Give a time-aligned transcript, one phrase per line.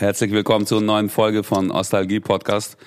[0.00, 2.78] Herzlich willkommen zur neuen Folge von Ostalgie Podcast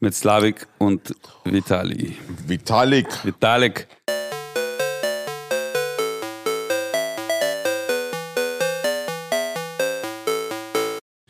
[0.00, 2.16] mit Slavik und Vitali.
[2.44, 3.06] Vitalik.
[3.24, 3.86] Vitalik.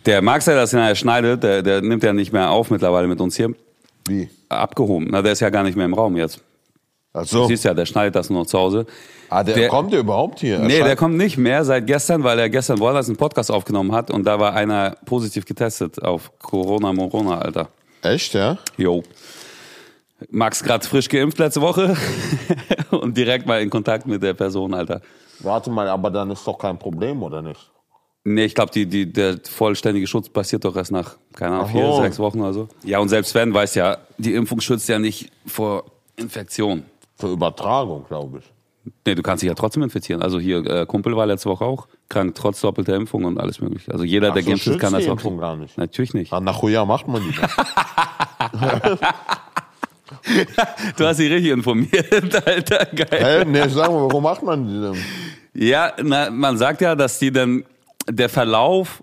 [0.06, 3.21] Der Max, der das nachher schneidet, der, der nimmt ja nicht mehr auf mittlerweile mit
[3.21, 3.54] uns hier.
[4.08, 4.30] Wie?
[4.48, 5.08] Abgehoben.
[5.10, 6.42] Na, der ist ja gar nicht mehr im Raum jetzt.
[7.13, 8.87] Ach Du siehst ja, der schneidet das nur noch zu Hause.
[9.29, 10.56] Ah, der, der- kommt der überhaupt hier?
[10.59, 13.92] Er Nee, der kommt nicht mehr seit gestern, weil er gestern woanders einen Podcast aufgenommen
[13.92, 17.68] hat und da war einer positiv getestet auf Corona, Morona, Alter.
[18.02, 18.59] Echt, ja?
[18.77, 19.02] Jo.
[20.30, 21.96] Max gerade frisch geimpft letzte Woche
[22.91, 25.01] und direkt mal in Kontakt mit der Person, Alter.
[25.40, 27.70] Warte mal, aber dann ist doch kein Problem, oder nicht?
[28.23, 31.73] Nee, ich glaube, die, die, der vollständige Schutz passiert doch erst nach, keine Ahnung, Ach
[31.73, 32.68] vier, sechs Wochen oder so.
[32.84, 35.84] Ja, und selbst wenn, weiß ja, die Impfung schützt ja nicht vor
[36.16, 36.82] Infektion.
[37.20, 38.45] Für Übertragung, glaube ich.
[39.06, 40.23] Nee, du kannst dich ja trotzdem infizieren.
[40.23, 43.93] Also hier, äh, Kumpel war letzte Woche auch krank, trotz doppelter Impfung und alles mögliche.
[43.93, 45.12] Also jeder, Ach der so, geimpft ist, kann das auch.
[45.12, 45.77] Impfung gar nicht.
[45.77, 46.33] Natürlich nicht.
[46.33, 47.34] Ah, nach Jahr macht man die.
[50.96, 53.45] Du hast dich richtig informiert, Alter, geil.
[53.45, 53.45] Hä?
[53.45, 54.96] Nee, sag mal, warum macht man die denn?
[55.55, 57.65] Ja, na, man sagt ja, dass die dann
[58.09, 59.02] der Verlauf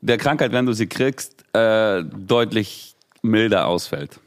[0.00, 4.20] der Krankheit, wenn du sie kriegst, äh, deutlich milder ausfällt.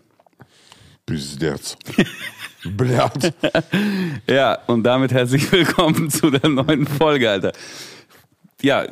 [1.05, 1.77] Bis jetzt.
[2.75, 3.33] Blatt.
[4.29, 7.51] Ja, und damit herzlich willkommen zu der neuen Folge, Alter.
[8.61, 8.85] Ja,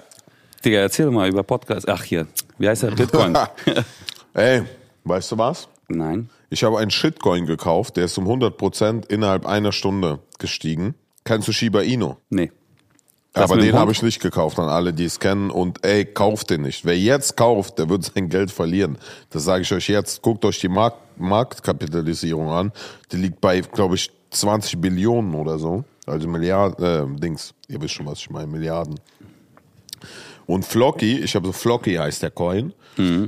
[0.63, 1.89] Digga, erzähl mal über Podcast.
[1.89, 2.91] Ach hier, wie heißt der?
[2.91, 3.37] Bitcoin.
[4.33, 4.63] Ey,
[5.03, 5.67] weißt du was?
[5.87, 6.29] Nein.
[6.49, 10.95] Ich habe einen Shitcoin gekauft, der ist um 100% innerhalb einer Stunde gestiegen.
[11.23, 12.15] Kennst du Shiba Inu?
[12.29, 12.51] Nee.
[13.35, 15.51] Das Aber den habe ich nicht gekauft an alle, die es kennen.
[15.51, 16.85] Und ey, kauft den nicht.
[16.85, 18.97] Wer jetzt kauft, der wird sein Geld verlieren.
[19.29, 20.21] Das sage ich euch jetzt.
[20.21, 22.71] Guckt euch die Markt Marktkapitalisierung an.
[23.11, 25.83] Die liegt bei, glaube ich, 20 Billionen oder so.
[26.05, 27.53] Also Milliarden, äh, Dings.
[27.67, 28.95] Ihr wisst schon, was ich meine, Milliarden.
[30.45, 32.73] Und Flocky, ich habe so Flocky heißt der Coin.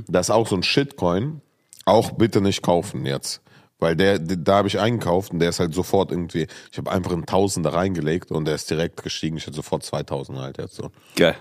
[0.08, 1.42] Das ist auch so ein Shitcoin.
[1.84, 3.42] Auch bitte nicht kaufen jetzt.
[3.78, 7.12] Weil der, da habe ich eingekauft und der ist halt sofort irgendwie, ich habe einfach
[7.12, 9.36] einen Tausender reingelegt und der ist direkt gestiegen.
[9.36, 10.90] Ich hatte sofort 2000 halt jetzt so.
[11.14, 11.36] Geil.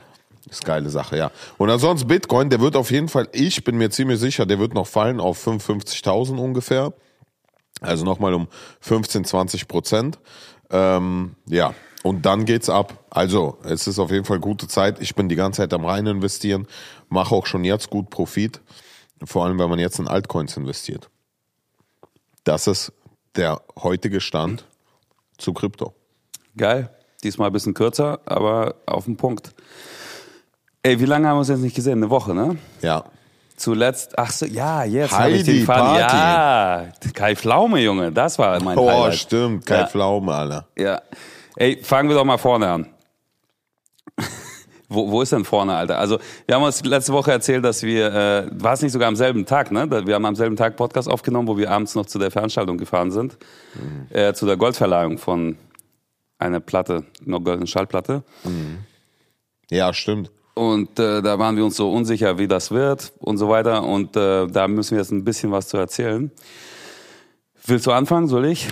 [0.50, 1.32] Ist geile Sache, ja.
[1.58, 4.74] Und ansonsten Bitcoin, der wird auf jeden Fall, ich bin mir ziemlich sicher, der wird
[4.74, 6.94] noch fallen auf 55.000 ungefähr.
[7.82, 8.48] Also nochmal um
[8.80, 10.20] 15, 20 Prozent.
[10.70, 13.06] Ähm, ja, und dann geht's ab.
[13.10, 15.02] Also, es ist auf jeden Fall gute Zeit.
[15.02, 16.68] Ich bin die ganze Zeit am rein investieren,
[17.10, 18.62] mache auch schon jetzt gut Profit.
[19.24, 21.10] Vor allem, wenn man jetzt in Altcoins investiert.
[22.48, 22.94] Das ist
[23.36, 24.64] der heutige Stand
[25.38, 25.94] zu Krypto.
[26.56, 26.90] Geil.
[27.22, 29.54] Diesmal ein bisschen kürzer, aber auf den Punkt.
[30.82, 31.98] Ey, wie lange haben wir uns jetzt nicht gesehen?
[31.98, 32.58] Eine Woche, ne?
[32.82, 33.04] Ja.
[33.58, 35.66] Zuletzt, ach so, ja, jetzt habe ich den.
[35.66, 36.00] Party.
[36.00, 39.16] Ja, Kai Pflaume, Junge, das war mein Oh, Highlight.
[39.16, 39.66] stimmt.
[39.66, 39.88] Kein Ja.
[39.88, 40.68] Pflaume, Alter.
[40.78, 41.02] Ja.
[41.58, 42.88] Ey, fangen wir doch mal vorne an.
[44.90, 46.00] Wo, wo ist denn vorne, Alter?
[46.00, 49.16] Also, wir haben uns letzte Woche erzählt, dass wir, äh, war es nicht sogar am
[49.16, 49.90] selben Tag, ne?
[50.06, 53.12] Wir haben am selben Tag Podcast aufgenommen, wo wir abends noch zu der Veranstaltung gefahren
[53.12, 53.38] sind.
[54.10, 55.58] Äh, zu der Goldverleihung von
[56.40, 58.24] einer Platte, einer goldenen Schallplatte.
[59.70, 60.32] Ja, stimmt.
[60.54, 63.84] Und äh, da waren wir uns so unsicher, wie das wird und so weiter.
[63.84, 66.32] Und äh, da müssen wir jetzt ein bisschen was zu erzählen.
[67.66, 68.28] Willst du anfangen?
[68.28, 68.68] Soll ich?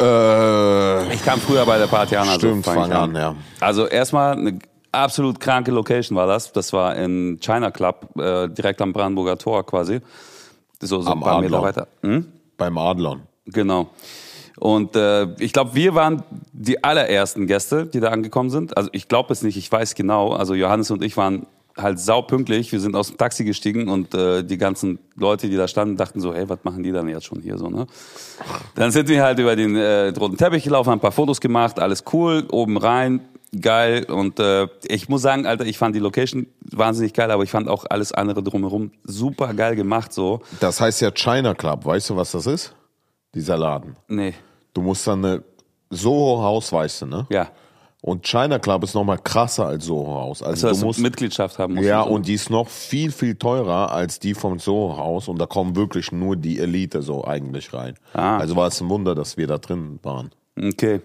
[0.00, 2.28] Äh, Ich kam früher bei der Party an.
[2.28, 3.34] Also Stimmt, fang fang an, ja.
[3.60, 4.58] Also erstmal eine
[4.92, 6.52] absolut kranke Location war das.
[6.52, 10.00] Das war in China Club, äh, direkt am Brandenburger Tor quasi.
[10.80, 11.62] So, so Am ein paar Meter Adlon.
[11.68, 11.88] weiter.
[12.02, 12.26] Hm?
[12.56, 13.22] beim Adlon.
[13.46, 13.88] Genau.
[14.58, 16.22] Und äh, ich glaube, wir waren
[16.52, 18.76] die allerersten Gäste, die da angekommen sind.
[18.76, 20.32] Also ich glaube es nicht, ich weiß genau.
[20.32, 21.46] Also Johannes und ich waren
[21.78, 22.72] halt saupünktlich.
[22.72, 26.20] Wir sind aus dem Taxi gestiegen und äh, die ganzen Leute, die da standen, dachten
[26.20, 27.86] so, hey, was machen die dann jetzt schon hier so, ne?
[28.74, 31.78] Dann sind wir halt über den äh, roten Teppich gelaufen, haben ein paar Fotos gemacht,
[31.78, 33.20] alles cool, oben rein,
[33.60, 34.04] geil.
[34.04, 37.68] Und äh, ich muss sagen, Alter, ich fand die Location wahnsinnig geil, aber ich fand
[37.68, 40.40] auch alles andere drumherum super geil gemacht so.
[40.60, 41.84] Das heißt ja China Club.
[41.84, 42.74] Weißt du, was das ist?
[43.34, 43.96] Dieser Laden.
[44.08, 44.34] Nee,
[44.74, 45.42] Du musst dann eine
[45.90, 47.26] Soho House, weißt du, ne?
[47.30, 47.48] ja.
[48.00, 50.42] Und China Club ist nochmal krasser als Soho House.
[50.42, 51.86] Also, Also, du musst, Mitgliedschaft haben musst.
[51.88, 52.10] ja, so.
[52.10, 55.26] und die ist noch viel, viel teurer als die vom Soho House.
[55.26, 57.94] Und da kommen wirklich nur die Elite so eigentlich rein.
[58.12, 58.38] Ah.
[58.38, 60.30] Also war es ein Wunder, dass wir da drin waren.
[60.56, 61.00] Okay.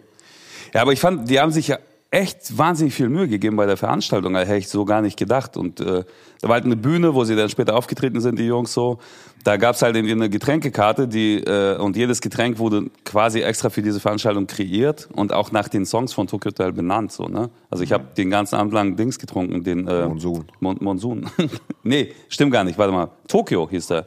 [0.73, 1.79] Ja, aber ich fand, die haben sich ja
[2.13, 4.33] echt wahnsinnig viel Mühe gegeben bei der Veranstaltung.
[4.33, 5.57] Da hätte ich so gar nicht gedacht.
[5.57, 6.03] Und äh,
[6.41, 8.99] da war halt eine Bühne, wo sie dann später aufgetreten sind, die Jungs so.
[9.43, 13.81] Da gab's halt irgendwie eine Getränkekarte, die äh, und jedes Getränk wurde quasi extra für
[13.81, 17.11] diese Veranstaltung kreiert und auch nach den Songs von Tokyo Hotel benannt.
[17.11, 17.49] So, ne?
[17.71, 20.45] Also ich habe den ganzen Abend lang Dings getrunken, den äh, Monsun.
[20.59, 21.27] Mon Monsun.
[21.83, 22.77] nee, stimmt gar nicht.
[22.77, 23.09] Warte mal.
[23.27, 24.05] Tokyo hieß der.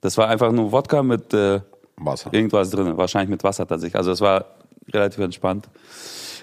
[0.00, 1.60] Das war einfach nur Wodka mit äh,
[1.98, 2.30] Wasser.
[2.32, 3.94] Irgendwas drin, wahrscheinlich mit Wasser tatsächlich.
[3.94, 4.44] Also es war
[4.92, 5.68] relativ entspannt.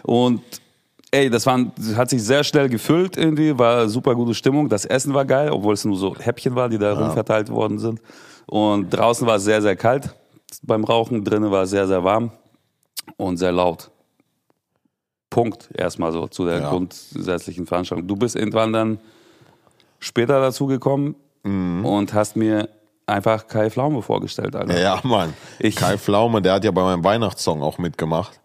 [0.04, 0.42] Und
[1.14, 1.60] Ey, das war,
[1.96, 4.70] hat sich sehr schnell gefüllt irgendwie, war super gute Stimmung.
[4.70, 8.00] Das Essen war geil, obwohl es nur so Häppchen war, die da rumverteilt worden sind.
[8.46, 10.16] Und draußen war es sehr, sehr kalt
[10.64, 12.32] beim Rauchen, drinnen war es sehr, sehr warm
[13.18, 13.90] und sehr laut.
[15.30, 16.70] Punkt erstmal so zu der Ja.
[16.70, 18.08] grundsätzlichen Veranstaltung.
[18.08, 19.00] Du bist irgendwann dann
[20.00, 21.86] später dazugekommen Mhm.
[21.86, 22.68] und hast mir
[23.08, 24.80] einfach Kai Pflaume vorgestellt, Alter.
[24.80, 25.34] Ja, Mann.
[25.60, 28.40] Ich- Kai Pflaume, der hat ja bei meinem Weihnachtssong auch mitgemacht.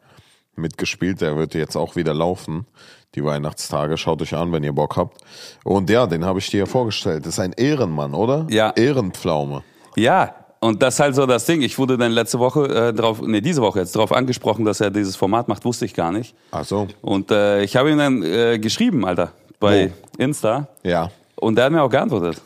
[0.56, 2.67] Mitgespielt, der wird jetzt auch wieder laufen.
[3.14, 5.23] Die Weihnachtstage, schaut euch an, wenn ihr Bock habt.
[5.64, 7.25] Und ja, den habe ich dir ja vorgestellt.
[7.25, 8.47] Das ist ein Ehrenmann, oder?
[8.50, 8.73] Ja.
[8.76, 9.62] Ehrenpflaume.
[9.97, 11.62] Ja, und das ist halt so das Ding.
[11.62, 14.91] Ich wurde dann letzte Woche äh, drauf, nee, diese Woche jetzt drauf angesprochen, dass er
[14.91, 16.35] dieses Format macht, wusste ich gar nicht.
[16.50, 16.88] Ach so.
[17.02, 20.69] Und äh, ich habe ihm dann äh, geschrieben, Alter, bei Insta.
[20.82, 21.11] Ja.
[21.37, 22.41] Und der hat mir auch geantwortet.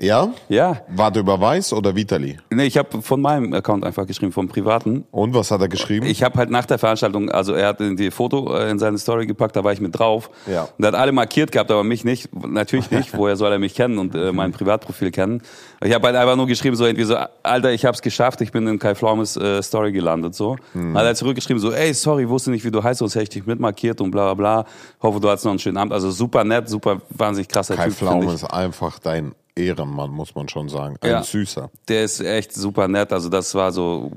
[0.00, 0.32] Ja?
[0.48, 0.80] Ja.
[0.88, 2.38] War der über Weiß oder Vitali?
[2.50, 5.04] Nee, ich habe von meinem Account einfach geschrieben, vom privaten.
[5.10, 6.06] Und was hat er geschrieben?
[6.06, 9.26] Ich habe halt nach der Veranstaltung, also er hat die Foto äh, in seine Story
[9.26, 10.30] gepackt, da war ich mit drauf.
[10.46, 10.68] Ja.
[10.78, 12.30] Und er hat alle markiert gehabt, aber mich nicht.
[12.34, 13.14] Natürlich nicht.
[13.16, 15.42] Woher soll er mich kennen und äh, mein Privatprofil kennen?
[15.84, 18.66] Ich habe halt einfach nur geschrieben, so irgendwie so, Alter, ich hab's geschafft, ich bin
[18.66, 20.34] in Kai Flaumes äh, Story gelandet.
[20.34, 20.56] so.
[20.72, 20.96] Mhm.
[20.96, 23.46] Hat er zurückgeschrieben, so, ey, sorry, wusste nicht, wie du heißt, sonst hätte ich dich
[23.46, 24.70] mitmarkiert und bla bla bla.
[25.02, 25.92] Hoffe, du hattest noch einen schönen Abend.
[25.92, 27.94] Also super nett, super wahnsinnig krasser Kai Typ.
[27.94, 28.32] Pflaume ich.
[28.32, 30.96] ist einfach dein Ehrenmann, muss man schon sagen.
[31.00, 31.22] Ein Ja.
[31.22, 31.70] Süßer.
[31.88, 33.12] Der ist echt super nett.
[33.12, 34.10] Also das war so,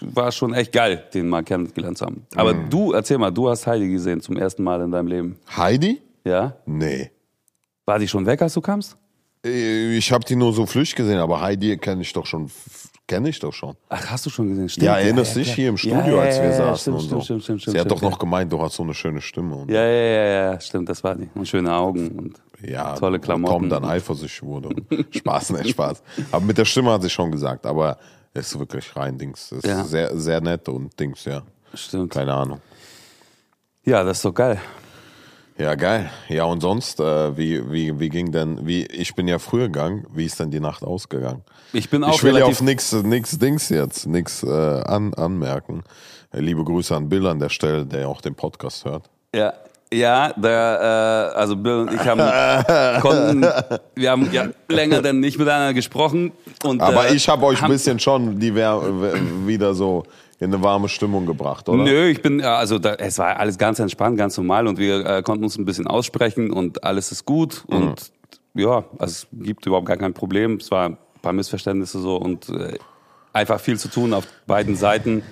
[0.00, 2.26] war schon echt geil, den mal kennengelernt zu haben.
[2.34, 2.70] Aber Mhm.
[2.70, 5.36] du, erzähl mal, du hast Heidi gesehen zum ersten Mal in deinem Leben.
[5.56, 6.00] Heidi?
[6.24, 6.56] Ja?
[6.66, 7.10] Nee.
[7.86, 8.96] War die schon weg, als du kamst?
[9.44, 12.50] Äh, Ich habe die nur so flüchtig gesehen, aber Heidi kenne ich doch schon.
[13.06, 13.74] Kenne ich doch schon.
[13.88, 14.68] Ach, hast du schon gesehen?
[14.68, 14.84] Stimmt.
[14.84, 15.56] Ja, erinnerst dich klar.
[15.56, 17.20] hier im Studio, Ja, als ja, wir ja, saßen stimmt, und so.
[17.22, 19.64] stimmt, stimmt, Sie stimmt, hat doch noch gemeint, du hast so eine schöne Stimme.
[19.68, 21.30] Ja, ja, ja, ja, ja, stimmt, das war die.
[21.34, 23.52] Und schöne Augen und ja, tolle Klamotten.
[23.54, 24.70] Tom dann eifersüchtig wurde.
[25.10, 26.02] Spaß, nicht Spaß.
[26.32, 27.98] Aber mit der Stimme hat sie schon gesagt, aber
[28.34, 29.52] es ist wirklich rein Dings.
[29.52, 29.84] Es ist Ja.
[29.84, 31.42] sehr, sehr nett und Dings, ja.
[31.74, 32.12] Stimmt.
[32.12, 32.60] Keine Ahnung.
[33.84, 34.60] Ja, das ist doch geil.
[35.58, 36.08] Ja, geil.
[36.28, 40.06] Ja, und sonst, äh, wie, wie, wie ging denn, wie, ich bin ja früher gegangen,
[40.12, 41.42] wie ist denn die Nacht ausgegangen?
[41.72, 45.82] Ich bin auch Ich will ja auf nix, nix Dings jetzt, nix äh, an, anmerken.
[46.32, 49.10] Liebe Grüße an Bill an der Stelle, der auch den Podcast hört.
[49.34, 49.52] Ja,
[49.92, 52.20] ja, der, äh, also Bill und ich haben
[53.00, 53.46] konnten,
[53.94, 56.32] wir haben ja länger denn nicht miteinander gesprochen
[56.64, 58.80] und Aber äh, ich habe euch ein bisschen schon die wär,
[59.46, 60.04] wieder so
[60.40, 61.82] in eine warme Stimmung gebracht, oder?
[61.82, 65.22] Nö, ich bin, also da, es war alles ganz entspannt, ganz normal und wir äh,
[65.22, 67.76] konnten uns ein bisschen aussprechen und alles ist gut Mhm.
[67.76, 68.12] und
[68.54, 70.56] ja, also es gibt überhaupt gar kein Problem.
[70.56, 72.76] Es war ein paar Missverständnisse so und äh,
[73.32, 75.22] einfach viel zu tun auf beiden Seiten.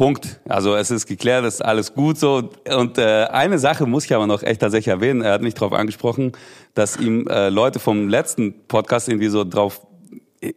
[0.00, 0.40] Punkt.
[0.48, 2.48] Also es ist geklärt, es ist alles gut so.
[2.74, 5.20] Und äh, eine Sache muss ich aber noch echt tatsächlich erwähnen.
[5.20, 6.32] Er hat mich darauf angesprochen,
[6.72, 9.82] dass ihm äh, Leute vom letzten Podcast irgendwie so drauf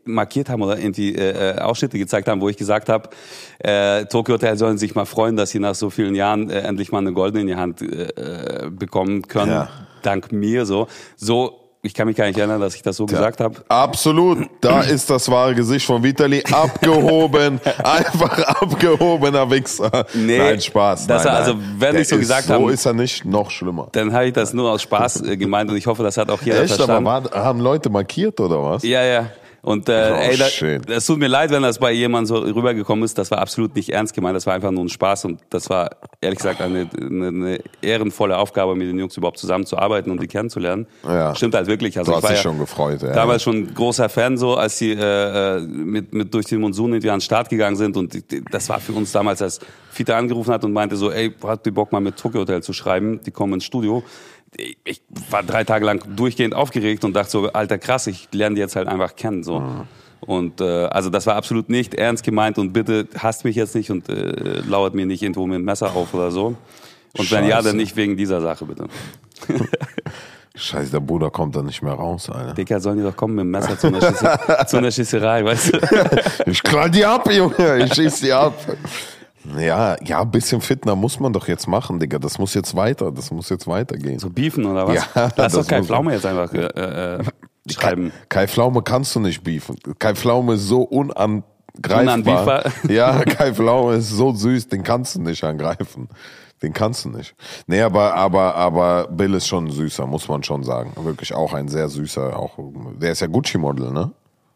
[0.06, 3.10] markiert haben oder irgendwie äh, äh, Ausschnitte gezeigt haben, wo ich gesagt habe,
[3.60, 6.94] äh, Tokyo Hotel sollen sich mal freuen, dass sie nach so vielen Jahren äh, endlich
[6.94, 9.70] mal eine goldene in die Hand äh, bekommen können, Ja.
[10.04, 10.88] dank mir so.
[11.18, 13.56] So, ich kann mich gar nicht erinnern, dass ich das so gesagt habe.
[13.68, 20.06] Absolut, da ist das wahre Gesicht von Vitali abgehoben, einfach abgehobener Wichser.
[20.14, 21.08] Nee, nein, Spaß.
[21.08, 21.76] nein, also, nein.
[21.80, 23.90] wenn Der ich so gesagt so haben- ist er nicht, noch schlimmer.
[23.92, 26.42] Dann habe ich das nur aus Spaß äh, gemeint und ich hoffe, das hat auch
[26.42, 27.32] jeder Echt, aber verstanden.
[27.34, 28.84] war, haben Leute markiert oder was?
[28.84, 29.26] Ja, ja.
[29.64, 30.82] Und äh, Oh, ey, da, schön.
[30.90, 33.18] es tut mir leid, wenn das bei jemandem so rübergekommen ist.
[33.18, 34.36] Das war absolut nicht ernst gemeint.
[34.36, 35.90] Das war einfach nur ein Spaß und das war
[36.20, 40.86] ehrlich gesagt eine, eine, eine ehrenvolle Aufgabe, mit den Jungs überhaupt zusammenzuarbeiten und die kennenzulernen.
[41.06, 41.34] Ja.
[41.34, 41.98] Stimmt halt wirklich.
[41.98, 43.02] Also Du ich war ja schon gefreut.
[43.04, 43.14] Ja.
[43.14, 46.92] damals schon ein großer Fan, so als sie äh, äh, mit, mit durch den Monsun
[46.92, 50.52] irgendwie an den Start gegangen sind und das war für uns damals, als Fita angerufen
[50.54, 53.22] hat und meinte so, ey, hat die Bock mal mit Tokyo Hotel zu schreiben?
[53.26, 54.04] Die kommen ins Studio.
[54.58, 58.62] Ich- war drei Tage lang durchgehend aufgeregt und dachte so, alter krass, ich lerne die
[58.62, 59.44] jetzt halt einfach kennen.
[59.44, 59.64] So.
[60.22, 63.92] Und äh, also das war absolut nicht ernst gemeint und bitte hasst mich jetzt nicht
[63.92, 66.56] und äh, lauert mir nicht irgendwo mit dem Messer auf oder so.
[67.18, 67.68] Und wenn ja, Scheiße.
[67.70, 68.88] dann nicht wegen dieser Sache, bitte.
[70.56, 72.54] Scheiße, der Bruder kommt da nicht mehr raus, Alter.
[72.54, 75.74] Dicker, sollen die doch kommen mit dem Messer zu einer, Schisse, zu einer Schisserei, weißt
[75.74, 75.80] du?
[76.46, 77.84] Ich knall die ab, Junge.
[77.84, 78.54] Ich schieß die ab.
[79.58, 82.20] Ja, ja, ein bisschen fitner muss man doch jetzt machen, Digga.
[82.20, 83.12] Das muss jetzt weiter.
[83.12, 84.20] Das muss jetzt weitergehen.
[84.20, 84.96] So beefen oder was?
[84.96, 87.24] Ja, Lass das doch Kai Pflaume jetzt einfach äh, äh,
[87.70, 88.12] schreiben.
[88.30, 89.78] Kai Pflaume kannst du nicht beefen.
[90.00, 91.44] Kai Pflaume ist so unangreifbar.
[92.02, 92.64] Unanbiefbar.
[92.90, 96.10] Ja, Kai Pflaume ist so süß, den kannst du nicht angreifen.
[96.62, 97.36] Den kannst du nicht.
[97.68, 100.94] Nee, aber, aber, aber Bill ist schon ein süßer, muss man schon sagen.
[100.96, 102.58] Wirklich auch ein sehr süßer, auch,
[103.02, 104.12] der ist ja Gucci-Model, ne?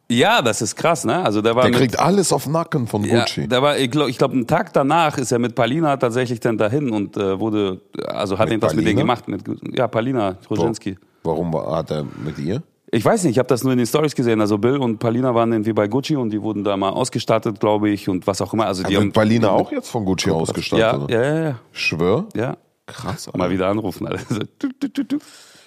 [0.09, 1.21] Ja, das ist krass, ne?
[1.23, 3.47] Also der war Der mit, kriegt alles auf Nacken von ja, Gucci.
[3.47, 6.57] der war, ich glaube, ich glaub, einen Tag danach ist er mit Palina tatsächlich dann
[6.57, 9.15] dahin und äh, wurde, also hat Mit irgendwas mit denen Palina?
[9.15, 9.27] gemacht.
[9.27, 10.97] Mit, ja, Palina Roginski.
[11.23, 12.63] Warum war- hat er mit ihr?
[12.89, 14.39] Ich weiß nicht, ich habe das nur in den Stories gesehen.
[14.39, 17.89] Also Bill und Palina waren irgendwie bei Gucci und die wurden da mal ausgestattet, glaube
[17.89, 18.65] ich, und was auch immer.
[18.65, 20.79] Also die haben, Berliner auch jetzt von Gucci ausgestattet?
[20.81, 21.13] ja, oder?
[21.13, 22.27] ja, ja, ja, Schwör?
[22.33, 22.55] ja.
[22.85, 23.37] Krass, Alter.
[23.37, 24.23] Mal wieder anrufen, Alter.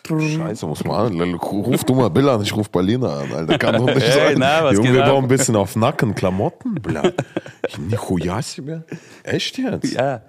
[0.06, 1.34] Scheiße, muss man an.
[1.34, 3.58] Ruf du mal Bill an, ich ruf Berliner an, Alter.
[3.58, 4.38] Kann doch nicht hey, sein.
[4.38, 7.14] Na, Junge, wir brauchen ein bisschen auf Nacken, Klamotten, Blatt.
[7.78, 8.84] Nichojasi mehr?
[9.22, 9.92] Echt jetzt?
[9.92, 10.22] Ja.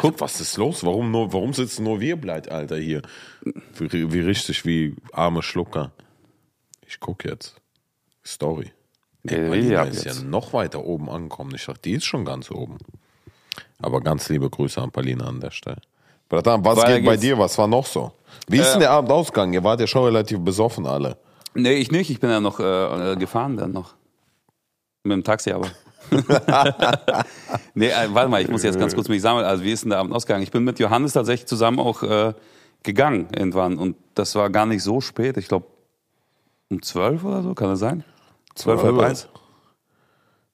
[0.00, 0.84] Guck, was ist los?
[0.84, 3.02] Warum, nur, warum sitzen nur wir bleibt, Alter, hier?
[3.78, 5.92] Wie, wie richtig, wie arme Schlucker.
[6.86, 7.56] Ich guck jetzt.
[8.24, 8.72] Story.
[9.26, 10.22] Ey, Berliner ist jetzt.
[10.22, 11.52] ja noch weiter oben angekommen.
[11.54, 12.78] Ich dachte, die ist schon ganz oben.
[13.80, 15.80] Aber ganz liebe Grüße an Palina an der Stelle.
[16.28, 17.38] Bratan, was Weil geht bei dir?
[17.38, 18.12] Was war noch so?
[18.48, 19.52] Wie ist denn der Abend ausgegangen?
[19.52, 21.16] Ihr wart ja schon relativ besoffen alle.
[21.54, 22.10] Nee, ich nicht.
[22.10, 23.94] Ich bin ja noch äh, gefahren dann noch.
[25.02, 25.68] Mit dem Taxi aber.
[27.74, 29.44] nee, äh, warte mal, ich muss jetzt ganz kurz mich sammeln.
[29.44, 30.42] Also wie ist denn der Abend ausgegangen?
[30.42, 32.34] Ich bin mit Johannes tatsächlich zusammen auch äh,
[32.82, 33.78] gegangen irgendwann.
[33.78, 35.36] Und das war gar nicht so spät.
[35.36, 35.66] Ich glaube
[36.68, 38.04] um zwölf oder so, kann das sein?
[38.54, 39.28] Zwölf, halb eins?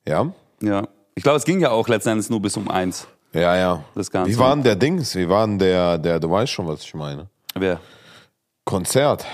[0.07, 0.33] Ja?
[0.61, 0.89] Ja.
[1.15, 3.07] Ich glaube, es ging ja auch letzten Endes nur bis um eins.
[3.33, 3.85] Ja, ja.
[3.95, 4.31] Das Ganze.
[4.31, 5.15] Wie war denn der Dings?
[5.15, 7.29] Wie war denn der, der, du weißt schon, was ich meine.
[7.55, 7.81] Wer?
[8.65, 9.25] Konzert.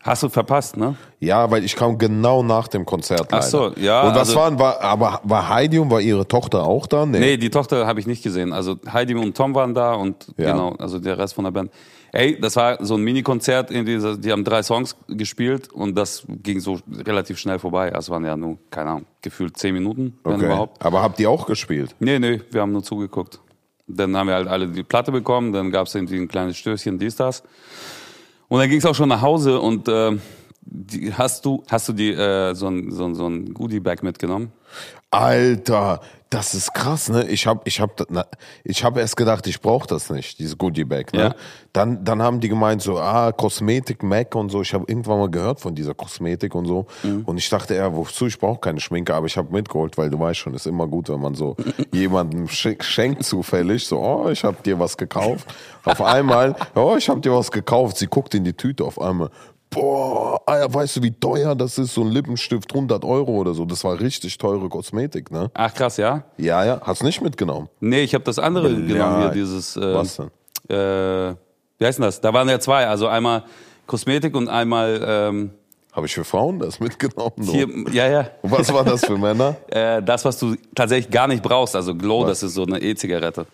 [0.00, 0.94] Hast du verpasst, ne?
[1.20, 3.26] Ja, weil ich kam genau nach dem Konzert.
[3.32, 3.80] Ach so, leider.
[3.80, 7.04] ja, Und was also- waren, war, aber war Heidi und war ihre Tochter auch da?
[7.04, 8.52] Nee, die Tochter habe ich nicht gesehen.
[8.52, 10.52] Also Heidi und Tom waren da und Ja.
[10.52, 11.70] genau, also der Rest von der Band.
[12.12, 16.78] Ey, das war so ein Mini-Konzert, die haben drei Songs gespielt und das ging so
[17.04, 17.88] relativ schnell vorbei.
[17.92, 20.46] Also es waren ja nur, keine Ahnung, gefühlt zehn Minuten, wenn Okay.
[20.46, 20.82] überhaupt.
[20.82, 21.94] Aber habt ihr auch gespielt?
[21.98, 23.40] Nee, nee, wir haben nur zugeguckt.
[23.88, 26.98] Dann haben wir halt alle die Platte bekommen, dann gab es irgendwie ein kleines Stößchen,
[26.98, 27.42] dies, das.
[28.48, 30.16] Und dann ging es auch schon nach Hause und äh,
[30.60, 34.52] die, hast du, hast du die, äh, so ein, so ein, so ein Goodie-Bag mitgenommen?
[35.10, 37.26] Alter, das ist krass, ne?
[37.28, 38.26] Ich hab, ich hab, na,
[38.62, 41.20] ich hab erst gedacht, ich brauche das nicht, diese Goodie Bag, ne?
[41.20, 41.34] Ja.
[41.72, 44.60] Dann, dann haben die gemeint so, ah, Kosmetik, Mac und so.
[44.60, 46.86] Ich habe irgendwann mal gehört von dieser Kosmetik und so.
[47.02, 47.22] Mhm.
[47.24, 48.26] Und ich dachte, ja, wozu?
[48.26, 51.08] Ich brauche keine Schminke, aber ich habe mitgeholt, weil du weißt schon, ist immer gut,
[51.08, 51.56] wenn man so
[51.92, 55.46] jemandem sch- schenkt zufällig, so, oh, ich habe dir was gekauft.
[55.84, 57.96] Auf einmal, oh, ich habe dir was gekauft.
[57.96, 59.30] Sie guckt in die Tüte auf einmal.
[59.70, 61.92] Boah, Alter, weißt du, wie teuer das ist?
[61.94, 63.64] So ein Lippenstift, 100 Euro oder so.
[63.64, 65.50] Das war richtig teure Kosmetik, ne?
[65.54, 66.24] Ach krass, ja?
[66.38, 67.68] Ja, ja, hast nicht mitgenommen.
[67.80, 69.76] Nee, ich habe das andere genommen hier, dieses.
[69.76, 70.30] Äh, Was denn?
[70.74, 71.34] Äh,
[71.78, 72.20] wie heißt denn das?
[72.20, 73.44] Da waren ja zwei, also einmal
[73.86, 75.50] Kosmetik und einmal ähm,
[75.92, 77.32] Habe ich für Frauen das mitgenommen?
[77.42, 78.30] hier, ja, ja.
[78.42, 79.56] Und Was war das für Männer?
[79.68, 83.46] Äh, das, was du tatsächlich gar nicht brauchst, also Glow, das ist so eine E-Zigarette.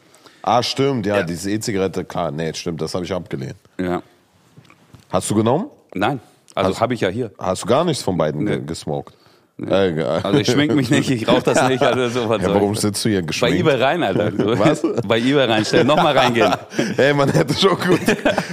[0.43, 1.23] Ah, stimmt, ja, Ja.
[1.23, 3.57] diese E-Zigarette, klar, nee, stimmt, das habe ich abgelehnt.
[3.79, 4.03] Ja.
[5.11, 5.67] Hast du genommen?
[5.95, 6.21] Nein,
[6.55, 7.31] also habe ich ja hier.
[7.39, 9.17] Hast du gar nichts von beiden ge gesmoked?
[9.57, 11.81] Äh, ge- Also ich schmink mich nicht, ich rauche das nicht.
[11.81, 13.61] Also so was ja, warum sitzt du hier Bei geschminkt?
[13.61, 14.33] eBay rein, Alter.
[14.59, 14.83] Was?
[15.07, 16.53] Bei eBay reinstellen, nochmal reingehen.
[16.97, 18.01] Ey, man hätte schon gut.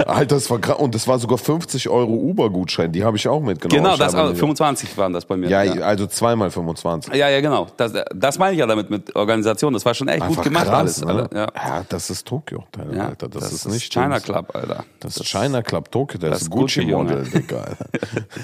[0.05, 0.77] Alter, das war krass.
[0.77, 3.83] Und das war sogar 50 Euro Uber-Gutschein, die habe ich auch mitgenommen.
[3.83, 5.49] Genau, das nicht- 25 waren das bei mir.
[5.49, 5.81] Ja, ja.
[5.81, 7.13] also zweimal 25.
[7.15, 7.67] Ja, ja, genau.
[7.77, 9.73] Das, das meine ich ja damit mit Organisation.
[9.73, 11.03] Das war schon echt gut Einfach gemacht krass, alles.
[11.03, 11.29] ne?
[11.33, 11.47] Ja.
[11.55, 12.95] ja, das ist Tokio, Alter.
[12.95, 13.27] Ja, Alter.
[13.27, 14.19] Das, ist ist nicht China.
[14.19, 14.85] Club, Alter.
[14.99, 17.29] Das ist China Club Tokio, das, das ist Gucci, Gucci-Model, Junge.
[17.31, 17.65] Digga.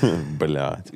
[0.39, 0.91] Belehrt.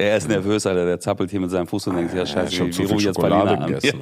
[0.00, 0.86] Er ist nervös, Alter.
[0.86, 2.94] Der zappelt hier mit seinem Fuß und denkt, ja, Ich scheiße, habe wie, wie rufe
[2.96, 3.72] ich jetzt Schokolade Berliner an?
[3.74, 4.00] gegessen.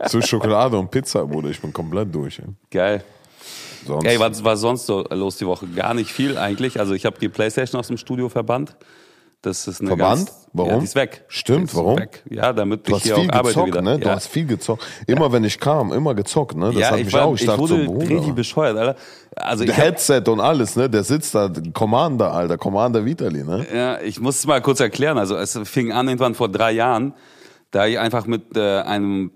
[0.00, 0.06] Ja.
[0.06, 1.48] Zu Schokolade und Pizza, Bruder.
[1.50, 2.38] Ich bin komplett durch.
[2.38, 2.46] ey.
[2.70, 3.04] Geil.
[3.86, 5.66] Sonst, Ey, was war sonst so los die Woche?
[5.66, 6.78] Gar nicht viel eigentlich.
[6.78, 8.76] Also ich habe die Playstation aus dem Studio verbannt.
[9.42, 10.26] Das ist eine Verbannt?
[10.26, 10.70] Ganz, Warum?
[10.70, 11.24] Ja, die ist weg.
[11.26, 11.98] Stimmt, ist warum?
[11.98, 12.22] Weg.
[12.30, 13.82] Ja, damit du ich hier viel auch arbeite gezockt, wieder.
[13.82, 13.98] ne?
[13.98, 14.14] Du ja.
[14.14, 14.86] hast viel gezockt.
[15.08, 16.66] Immer wenn ich kam, immer gezockt, ne?
[16.66, 17.34] Das ja, hat ich, mich war, auch.
[17.34, 18.96] Ich, ich dachte wurde so, richtig bescheuert, Alter.
[19.36, 20.90] Also ich Headset und alles, ne?
[20.90, 23.66] Der sitzt da, Commander, Alter, Commander Vitali, ne?
[23.74, 25.16] ja, ich muss es mal kurz erklären.
[25.18, 27.14] Also es fing an irgendwann vor drei Jahren,
[27.70, 29.30] da ich einfach mit äh, einem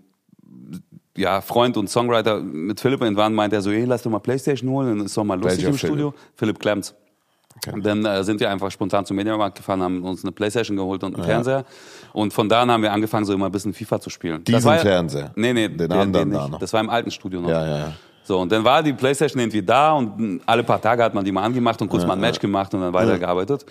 [1.17, 4.69] ja, Freund und Songwriter mit Philipp irgendwann meinte er so, hey, lass doch mal Playstation
[4.71, 6.15] holen, dann ist doch mal lustig Welcher im Studio.
[6.35, 6.95] Philipp Klemms.
[7.73, 11.03] Und Dann äh, sind wir einfach spontan zum Mediamarkt gefahren, haben uns eine Playstation geholt
[11.03, 11.65] und einen Fernseher.
[12.13, 14.45] Und von da an haben wir angefangen, so immer ein bisschen FIFA zu spielen.
[14.45, 15.33] Diesen Das war ja- Fernseher?
[15.37, 16.39] Nee, nee, Den der- anderen nicht.
[16.39, 16.59] da noch?
[16.59, 17.49] Das war im alten Studio noch.
[17.49, 17.93] Ja, ja, ja.
[18.27, 21.31] So, und dann war die Playstation irgendwie da und alle paar Tage hat man die
[21.31, 23.65] mal angemacht und kurz mal ein Match gemacht und dann weitergearbeitet.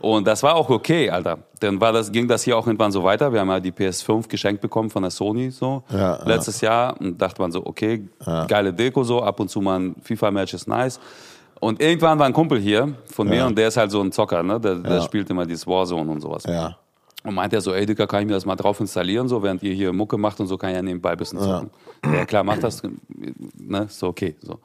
[0.00, 1.38] Und das war auch okay, Alter.
[1.58, 3.32] Dann war das, ging das hier auch irgendwann so weiter.
[3.32, 7.20] Wir haben ja die PS5 geschenkt bekommen von der Sony so Ja, letztes Jahr und
[7.20, 8.08] dachte man so, okay,
[8.46, 11.00] geile Deko so, ab und zu mal ein FIFA-Match ist nice.
[11.58, 14.44] Und irgendwann war ein Kumpel hier von mir und der ist halt so ein Zocker,
[14.44, 14.60] ne?
[14.60, 15.02] Der, der Ja.
[15.02, 16.44] spielt immer dieses Warzone und sowas.
[16.46, 16.76] Ja.
[17.24, 19.62] Und meint er so, ey Dicker, kann ich mir das mal drauf installieren, so während
[19.62, 21.70] ihr hier Mucke macht und so kann ich ja nebenbei ein bisschen zocken.
[22.04, 22.82] Ja, klar, mach das,
[23.58, 24.36] ne, ist so okay.
[24.40, 24.60] So.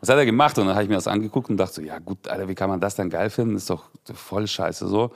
[0.00, 1.98] Das hat er gemacht und dann habe ich mir das angeguckt und dachte so, ja
[1.98, 3.56] gut, Alter, wie kann man das denn geil finden?
[3.56, 3.84] Ist doch
[4.14, 5.10] voll scheiße so.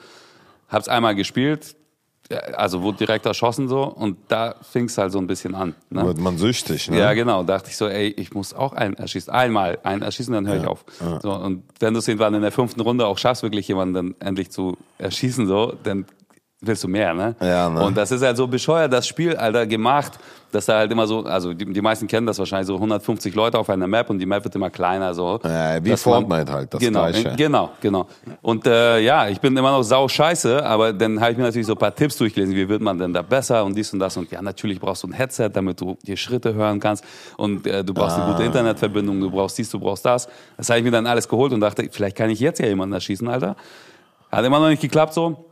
[0.69, 1.77] Hab's einmal gespielt,
[2.29, 5.75] ja, also wurde direkt erschossen so und da fing's halt so ein bisschen an.
[5.91, 6.05] Ne?
[6.05, 6.99] Wird man süchtig, ne?
[6.99, 7.43] Ja, genau.
[7.45, 9.33] Dachte ich so, ey, ich muss auch einen erschießen.
[9.33, 10.85] Einmal einen erschießen, dann höre ich auf.
[11.23, 14.15] So, und wenn du es irgendwann in der fünften Runde auch schaffst, wirklich jemanden dann
[14.21, 16.07] endlich zu erschießen, so, dann
[16.63, 17.35] willst du mehr, ne?
[17.41, 17.83] Ja, ne?
[17.83, 20.13] Und das ist halt so bescheuert, das Spiel, Alter, gemacht,
[20.53, 23.57] dass da halt immer so, also die, die meisten kennen das wahrscheinlich, so 150 Leute
[23.59, 25.39] auf einer Map und die Map wird immer kleiner, so.
[25.45, 27.35] Ja, wie Dass man- Fortnite halt, das genau, Gleiche.
[27.37, 28.07] Genau, genau.
[28.43, 31.67] Und äh, ja, ich bin immer noch sau scheiße, aber dann habe ich mir natürlich
[31.67, 34.17] so ein paar Tipps durchgelesen, wie wird man denn da besser und dies und das.
[34.17, 37.05] Und ja, natürlich brauchst du ein Headset, damit du die Schritte hören kannst.
[37.37, 38.25] Und äh, du brauchst Ah.
[38.25, 40.29] eine gute Internetverbindung, du brauchst dies, du brauchst das.
[40.57, 42.93] Das habe ich mir dann alles geholt und dachte, vielleicht kann ich jetzt ja jemanden
[42.95, 43.55] erschießen, Alter.
[44.33, 45.47] Hat immer noch nicht geklappt so.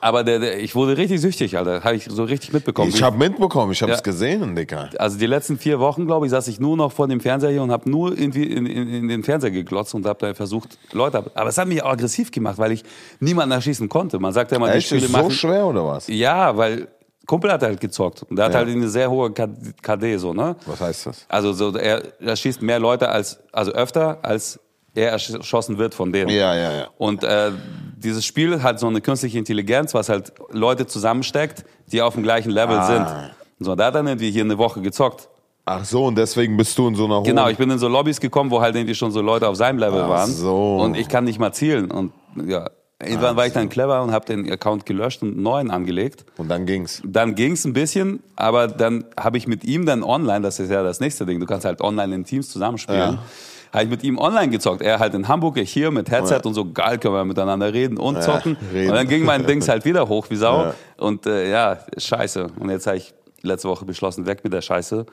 [0.00, 1.82] Aber der, der, ich wurde richtig süchtig, Alter.
[1.82, 2.88] Habe ich so richtig mitbekommen.
[2.88, 4.02] Ich habe mitbekommen, ich habe es Ja.
[4.02, 4.90] gesehen, Digga.
[4.98, 7.62] Also die letzten vier Wochen, glaube ich, saß ich nur noch vor dem Fernseher hier
[7.62, 11.18] und habe nur irgendwie in, in, in den Fernseher geglotzt und habe da versucht, Leute.
[11.18, 12.82] ab- Aber es hat mich auch aggressiv gemacht, weil ich
[13.20, 14.18] niemanden erschießen konnte.
[14.18, 14.86] Man sagt ja immer, die Echt?
[14.88, 15.30] Spiele Ist so machen.
[15.30, 16.06] schwer oder was?
[16.08, 16.88] Ja, weil
[17.26, 18.58] Kumpel hat halt gezockt und der hat Ja.
[18.60, 20.56] halt eine sehr hohe KD so, ne?
[20.66, 21.26] Was heißt das?
[21.28, 24.58] Also so er, er schießt mehr Leute als also öfter als
[24.94, 26.30] er erschossen wird von denen.
[26.30, 26.88] Ja, ja, ja.
[26.98, 27.50] Und äh,
[27.96, 32.50] dieses Spiel hat so eine künstliche Intelligenz, was halt Leute zusammensteckt, die auf dem gleichen
[32.50, 32.86] Level Ah.
[32.86, 33.06] sind.
[33.60, 35.28] So, da hat er irgendwie hier eine Woche gezockt.
[35.64, 37.24] Ach so, und deswegen bist du in so einer hohen...
[37.24, 39.78] Genau, ich bin in so Lobbys gekommen, wo halt irgendwie schon so Leute auf seinem
[39.78, 40.30] Level Ach waren.
[40.30, 40.76] so.
[40.76, 41.90] Und ich kann nicht mal zielen.
[41.90, 42.12] Und
[42.46, 42.70] ja,
[43.02, 46.24] irgendwann war ich dann clever und habe den Account gelöscht und einen neuen angelegt.
[46.38, 47.02] Und dann ging's.
[47.04, 50.82] Dann ging's ein bisschen, aber dann habe ich mit ihm dann online, das ist ja
[50.82, 53.14] das nächste Ding, du kannst halt online in Teams zusammenspielen.
[53.14, 53.22] Ja.
[53.72, 54.80] Habe ich mit ihm online gezockt.
[54.82, 56.40] Er halt in Hamburg, ich hier mit Headset Ja.
[56.44, 58.56] und so, geil, können wir miteinander reden und Ja, zocken.
[58.72, 58.90] reden.
[58.90, 60.62] Und dann ging mein Dings halt wieder hoch wie Sau.
[60.64, 60.74] Ja.
[60.96, 62.46] Und äh, ja, scheiße.
[62.58, 65.04] Und jetzt habe ich letzte Woche beschlossen, weg mit der Scheiße.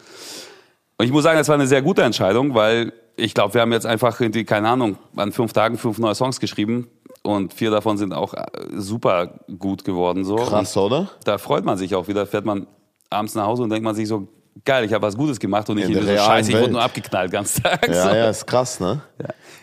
[0.98, 3.72] Und ich muss sagen, das war eine sehr gute Entscheidung, weil ich glaube, wir haben
[3.72, 6.88] jetzt einfach irgendwie, keine Ahnung, an fünf Tagen fünf neue Songs geschrieben
[7.24, 8.44] und vier davon sind auch äh,
[8.76, 10.24] super gut geworden.
[10.26, 10.36] So.
[10.38, 11.10] Krass, und oder?
[11.24, 12.68] Da freut man sich auch wieder, fährt man
[13.10, 14.28] abends nach Hause und denkt man sich so,
[14.64, 16.82] geil, ich habe was Gutes gemacht und nicht In irgendwie so, scheiße, ich wurde nur
[16.82, 17.86] abgeknallt ganz Tag.
[17.86, 17.92] so.
[17.92, 19.02] Ja, ja, ist krass, ne?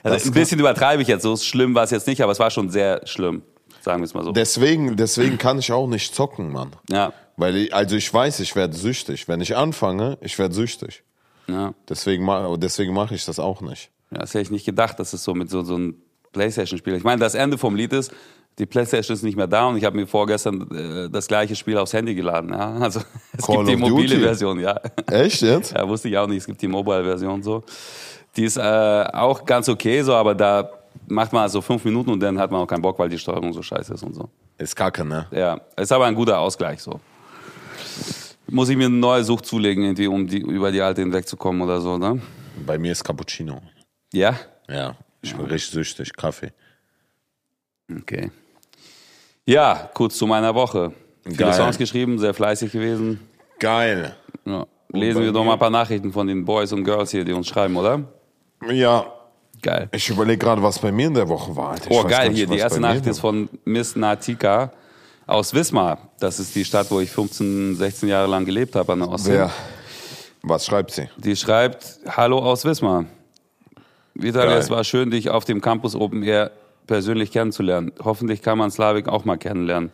[0.02, 2.38] Also Das ein bisschen übertreibe ich jetzt, so schlimm war es jetzt nicht, aber es
[2.38, 3.42] war schon sehr schlimm,
[3.80, 4.32] sagen wir es mal so.
[4.32, 6.72] Deswegen, deswegen kann ich auch nicht zocken, Mann.
[6.90, 9.28] Ja, Weil ich, also ich weiß, ich werde süchtig.
[9.28, 11.02] Wenn ich anfange, ich werde süchtig.
[11.48, 11.72] ja.
[11.88, 12.26] Deswegen,
[12.60, 13.90] deswegen mache ich das auch nicht.
[14.10, 15.96] Ja, das hätte ich nicht gedacht, dass es so mit so, so einem
[16.32, 16.94] Playstation-Spiel.
[16.96, 18.12] Ich meine, das Ende vom Lied ist,
[18.58, 21.78] die Playstation ist nicht mehr da und ich habe mir vorgestern äh, das gleiche Spiel
[21.78, 22.52] aufs Handy geladen.
[22.52, 22.76] Ja?
[22.80, 23.00] Also
[23.36, 24.20] es Call gibt die mobile Duty?
[24.20, 24.78] Version, ja.
[25.10, 25.72] Echt jetzt?
[25.76, 25.88] ja.
[25.88, 27.64] Wusste ich auch nicht, es gibt die Mobile-Version so.
[28.36, 28.60] Die ist äh,
[29.12, 30.70] auch ganz okay so, aber da
[31.06, 33.52] macht man so fünf Minuten und dann hat man auch keinen Bock, weil die Steuerung
[33.52, 34.28] so scheiße ist und so.
[34.58, 35.26] Ist kacke, ne?
[35.30, 37.00] Ja, ist aber ein guter Ausgleich so.
[38.48, 41.80] Muss ich mir eine neue Sucht zulegen, irgendwie, um die, über die alte hinwegzukommen oder
[41.80, 42.20] so, ne?
[42.66, 43.60] Bei mir ist Cappuccino.
[44.12, 44.38] Ja?
[44.68, 46.12] Ja, ich bin richtig süchtig.
[46.14, 46.52] Kaffee.
[47.90, 48.30] Okay.
[49.46, 50.92] Ja, kurz zu meiner Woche.
[51.24, 51.52] Viele Geil.
[51.52, 53.20] Songs geschrieben, sehr fleißig gewesen.
[53.58, 54.16] Geil.
[54.44, 54.66] Ja.
[54.88, 57.48] Lesen wir doch mal ein paar Nachrichten von den Boys und Girls hier, die uns
[57.48, 58.02] schreiben, oder?
[58.70, 59.06] Ja,
[59.62, 59.88] Geil.
[59.92, 61.76] ich überlege gerade, was bei mir in der Woche war.
[61.76, 64.72] Ich Oh, geil, nicht, hier, die erste Nachricht ist von Miss Natika
[65.26, 65.98] aus Wismar.
[66.20, 69.32] Das ist die Stadt, wo ich 15, 16 Jahre lang gelebt habe an der Ostsee.
[69.32, 69.50] Wer?
[70.42, 71.08] Was schreibt sie?
[71.16, 73.06] Die schreibt, hallo aus Wismar.
[74.14, 76.50] Vitali, es war schön, dich auf dem Campus Open Air
[76.86, 77.92] persönlich kennenzulernen.
[78.02, 79.90] Hoffentlich kann man Slavik auch mal kennenlernen.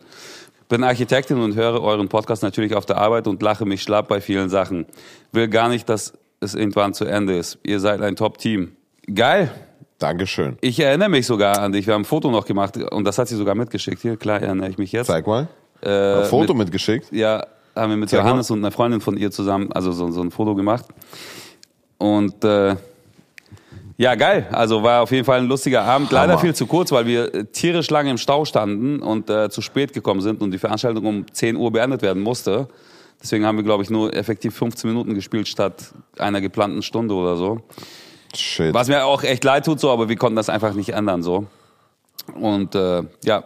[0.67, 4.21] Bin Architektin und höre euren Podcast natürlich auf der Arbeit und lache mich schlapp bei
[4.21, 4.85] vielen Sachen.
[5.31, 7.57] Will gar nicht, dass es irgendwann zu Ende ist.
[7.63, 8.73] Ihr seid ein Top-Team.
[9.13, 9.51] Geil.
[9.97, 10.57] Dankeschön.
[10.61, 11.85] Ich erinnere mich sogar an dich.
[11.87, 14.01] Wir haben ein Foto noch gemacht und das hat sie sogar mitgeschickt.
[14.01, 15.07] Hier, klar erinnere ich mich jetzt.
[15.07, 15.47] Zeig mal.
[15.81, 17.11] Äh, Ein Foto mit- mitgeschickt.
[17.11, 18.19] ja, haben wir mit mal.
[18.19, 20.85] Johannes und einer Freundin von ihr zusammen, also so, so ein Foto gemacht.
[21.97, 22.75] Und äh,
[23.99, 24.47] ja, geil.
[24.53, 26.09] Also war auf jeden Fall ein lustiger Abend.
[26.09, 26.41] Leider Hammer.
[26.41, 30.21] viel zu kurz, weil wir tierisch lange im Stau standen und äh, zu spät gekommen
[30.21, 32.69] sind und die Veranstaltung um 10 Uhr beendet werden musste.
[33.21, 37.35] Deswegen haben wir, glaube ich, nur effektiv 15 Minuten gespielt statt einer geplanten Stunde oder
[37.35, 37.59] so.
[38.33, 38.73] Shit.
[38.73, 41.47] Was mir auch echt leid tut, so, aber wir konnten das einfach nicht ändern, so.
[42.35, 43.43] Und äh, ja,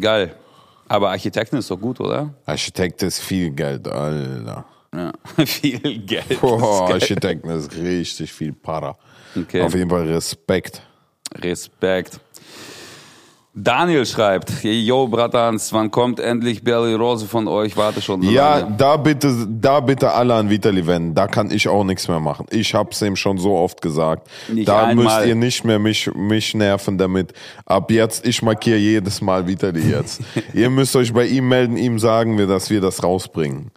[0.00, 0.36] geil.
[0.86, 2.32] Aber Architekten ist doch gut, oder?
[2.44, 4.66] Architekt ist viel Geld, Alter.
[4.94, 5.12] Ja.
[5.44, 6.40] Viel Geld.
[6.40, 6.90] Boah.
[6.92, 8.96] Architekten ist richtig viel Para.
[9.36, 9.62] Okay.
[9.62, 10.82] Auf jeden Fall Respekt.
[11.34, 12.20] Respekt.
[13.58, 17.74] Daniel schreibt, yo, Bratans, wann kommt endlich Berry Rose von euch?
[17.74, 18.76] Warte schon so Ja, lange.
[18.76, 21.14] da bitte, da bitte alle an Vitali wenden.
[21.14, 22.44] Da kann ich auch nichts mehr machen.
[22.50, 24.28] Ich hab's ihm schon so oft gesagt.
[24.48, 25.04] Nicht da einmal.
[25.06, 27.32] müsst ihr nicht mehr mich, mich nerven damit.
[27.64, 30.20] Ab jetzt, ich markiere jedes Mal Vitali jetzt.
[30.52, 33.70] ihr müsst euch bei ihm melden, ihm sagen wir, dass wir das rausbringen.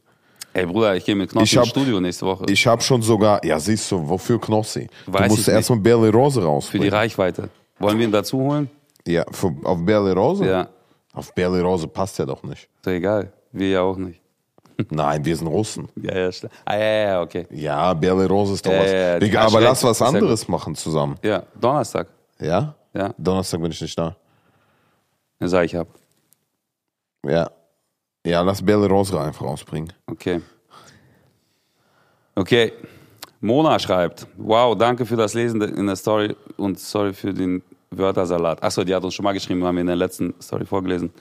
[0.60, 2.45] Ey, Bruder, ich gehe mit Knossi hab- ins Studio nächste Woche.
[2.50, 4.88] Ich habe schon sogar, ja siehst du, wofür Knossi?
[5.06, 6.89] Weiß du musst erstmal Berle Rose für die rausbringen.
[6.93, 7.50] Reichweite.
[7.80, 8.69] Wollen wir ihn dazu holen?
[9.08, 10.45] ja, für, auf Berle Rose?
[10.45, 10.67] Ja.
[11.13, 12.63] Auf Berle Rose passt er doch nicht.
[12.63, 13.32] Ist doch egal.
[13.52, 14.22] Wir ja auch nicht.
[14.91, 15.89] Nein, wir sind Russen.
[15.95, 16.30] Ja, ja.
[16.65, 17.48] Ah, ja, ja, ja, okay.
[17.52, 18.91] Ja, Berle Rose ist doch Ja, was.
[18.91, 21.15] ja, ja, Digga, aber lass was ja anderes machen zusammen.
[21.24, 22.08] Ja, Donnerstag.
[22.39, 22.76] Ja?
[22.93, 24.15] Ja, Donnerstag bin ich nicht da.
[25.39, 25.88] dann sag ich ab.
[27.26, 27.50] Ja.
[28.25, 29.93] Ja, lass Belle Rose einfach rausbringen.
[30.08, 30.41] Okay.
[32.36, 32.73] Okay.
[33.41, 38.62] Mona schreibt, wow, danke für das Lesen in der Story und sorry für den Wörtersalat.
[38.62, 41.12] Achso, die hat uns schon mal geschrieben, haben wir in der letzten Story vorgelesen.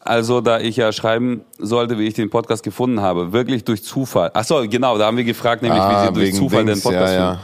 [0.00, 4.30] Also, da ich ja schreiben sollte, wie ich den Podcast gefunden habe, wirklich durch Zufall.
[4.34, 7.14] Achso, genau, da haben wir gefragt, nämlich Ah, wie sie durch Zufall Dings, den Podcast
[7.14, 7.40] ja, ja.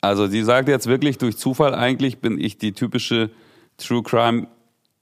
[0.00, 3.30] Also, sie sagt jetzt wirklich durch Zufall, eigentlich bin ich die typische
[3.78, 4.46] True Crime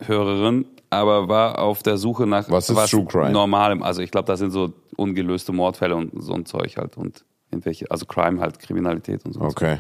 [0.01, 3.31] Hörerin, aber war auf der Suche nach Was ist True Crime?
[3.31, 3.83] Normalem.
[3.83, 7.91] Also, ich glaube, das sind so ungelöste Mordfälle und so ein Zeug halt und irgendwelche,
[7.91, 9.41] also Crime halt, Kriminalität und so.
[9.41, 9.79] Okay.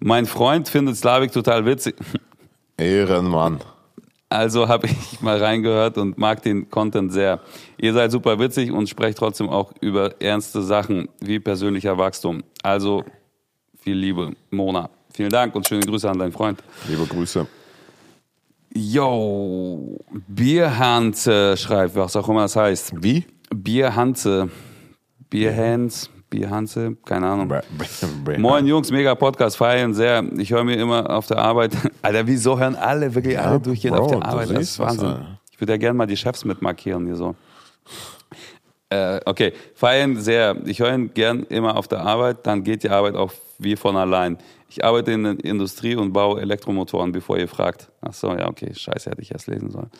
[0.00, 1.94] Mein Freund findet Slavik total witzig.
[2.76, 3.60] Ehrenmann.
[4.28, 7.40] Also habe ich mal reingehört und mag den Content sehr.
[7.76, 12.42] Ihr seid super witzig und sprecht trotzdem auch über ernste Sachen wie persönlicher Wachstum.
[12.62, 13.04] Also
[13.80, 14.88] viel Liebe, Mona.
[15.12, 16.62] Vielen Dank und schöne Grüße an deinen Freund.
[16.88, 17.46] Liebe Grüße.
[18.72, 22.92] Yo, Bierhanze schreibt, was auch immer das heißt.
[23.02, 23.26] Wie?
[23.52, 24.48] Bierhanze,
[25.28, 27.52] Bierhans, Bierhanze, keine Ahnung.
[28.38, 30.24] Moin Jungs, mega Podcast, feiern sehr.
[30.38, 31.72] Ich höre mir immer auf der Arbeit.
[32.02, 34.50] Alter, wieso hören alle, wirklich Ja, alle durchgehend Bro, auf der Arbeit?
[34.50, 35.16] Das ist Wahnsinn.
[35.50, 37.34] Ich würde ja gerne mal die Chefs mitmarkieren hier so.
[38.88, 40.56] Äh, okay, feiern sehr.
[40.64, 43.96] Ich höre ihn gern immer auf der Arbeit, dann geht die Arbeit auch wie von
[43.96, 44.38] allein.
[44.70, 47.90] Ich arbeite in der Industrie und baue Elektromotoren, bevor ihr fragt.
[48.00, 49.90] Ach so, ja, okay, scheiße, hätte ich erst lesen sollen.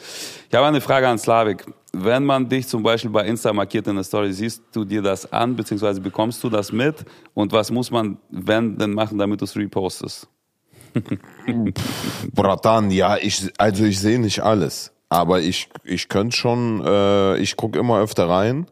[0.49, 1.67] Ich habe eine Frage an Slavik.
[1.93, 5.33] Wenn man dich zum Beispiel bei Insta markiert in der Story, siehst du dir das
[5.33, 7.05] an, beziehungsweise bekommst du das mit?
[7.35, 10.29] Und was muss man, wenn, denn machen, damit du es repostest?
[12.33, 14.93] Bratan, ja, ich, also ich sehe nicht alles.
[15.09, 18.67] Aber ich, ich könnte schon, äh, ich gucke immer öfter rein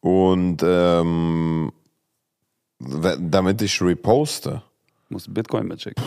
[0.00, 1.70] und ähm,
[2.80, 4.62] damit ich reposte,
[5.08, 6.02] Musst Bitcoin mitschicken.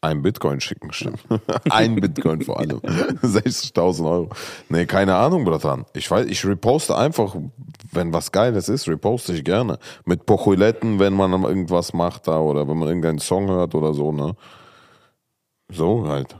[0.00, 1.20] ein Bitcoin schicken, stimmt.
[1.70, 2.78] ein Bitcoin vor allem.
[3.22, 4.28] 60.000 Euro.
[4.68, 5.84] Nee, keine Ahnung, Bratan.
[5.94, 7.36] Ich weiß, ich reposte einfach,
[7.92, 9.78] wenn was Geiles ist, reposte ich gerne.
[10.04, 14.12] Mit Pochuletten, wenn man irgendwas macht da oder wenn man irgendeinen Song hört oder so,
[14.12, 14.34] ne?
[15.70, 16.36] So halt.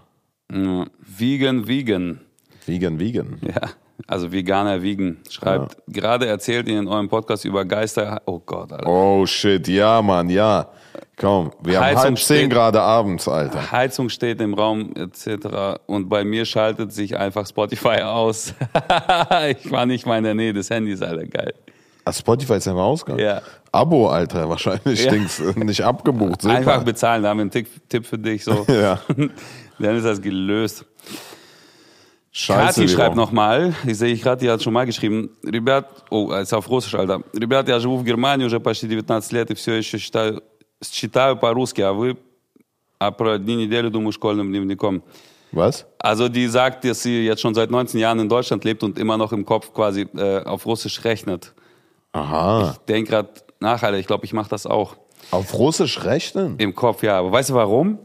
[0.48, 2.20] Vegan, vegan.
[2.66, 3.38] Vegan, vegan.
[3.42, 3.70] Ja,
[4.06, 8.20] also Veganer Wiegen schreibt, gerade erzählt ihr in eurem Podcast über Geister.
[8.26, 8.86] Oh Gott, Alter.
[8.86, 10.68] Oh shit, ja, Mann, ja.
[11.16, 13.70] Komm, wir haben Heizung halb zehn Grad abends, Alter.
[13.70, 15.78] Heizung steht im Raum etc.
[15.86, 18.52] Und bei mir schaltet sich einfach Spotify aus.
[19.62, 21.54] ich war nicht mal in der Nähe des Handys, Alter, geil.
[22.04, 23.24] Ah, Spotify ist einfach ausgegangen.
[23.24, 23.40] Ja.
[23.72, 25.10] Abo, Alter, wahrscheinlich Ja.
[25.12, 26.42] Dings, nicht abgebucht.
[26.42, 26.54] Super.
[26.54, 28.44] Einfach bezahlen, da haben wir einen Tipp, Tipp für dich.
[28.44, 28.66] So.
[28.74, 29.00] Ja.
[29.78, 30.84] Dann ist das gelöst.
[32.33, 33.17] Scheiße, Kathi wie schreibt rum.
[33.17, 37.23] nochmal, ich sehe gerade, die hat schon mal geschrieben, ребят, о, это auf Russisch, Alter.
[37.33, 40.43] Ребят, я живу в Германии уже почти 19 лет и все еще считаю,
[40.83, 42.17] считаю по-русски, а вы,
[42.99, 45.01] а про дни недели думаю школьным дневником.
[45.51, 45.87] Was?
[45.97, 49.17] Also die sagt, dass sie jetzt schon seit 19 Jahren in Deutschland lebt und immer
[49.17, 51.53] noch im Kopf quasi äh, auf Russisch rechnet.
[52.11, 52.75] Aha.
[52.87, 54.95] Denk grad nach, Alter, ich glaube, ich mache das auch.
[55.31, 56.55] Auf Russisch rechnen?
[56.59, 57.17] Im Kopf, ja.
[57.19, 57.97] Aber weißt du warum?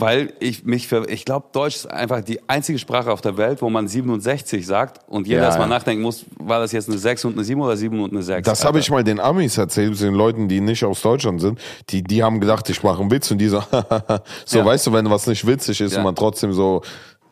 [0.00, 3.60] Weil ich mich für, ich glaube, Deutsch ist einfach die einzige Sprache auf der Welt,
[3.62, 5.74] wo man 67 sagt und jeder Ja, erstmal ja.
[5.74, 8.46] nachdenken muss, war das jetzt eine 6 und eine 7 oder 7 und eine 6?
[8.46, 11.58] Das habe ich mal den Amis erzählt, den Leuten, die nicht aus Deutschland sind.
[11.90, 13.60] Die, die haben gedacht, ich mache einen Witz und die so,
[14.46, 14.64] so Ja.
[14.64, 15.98] weißt du, wenn was nicht witzig ist Ja.
[15.98, 16.82] und man trotzdem so,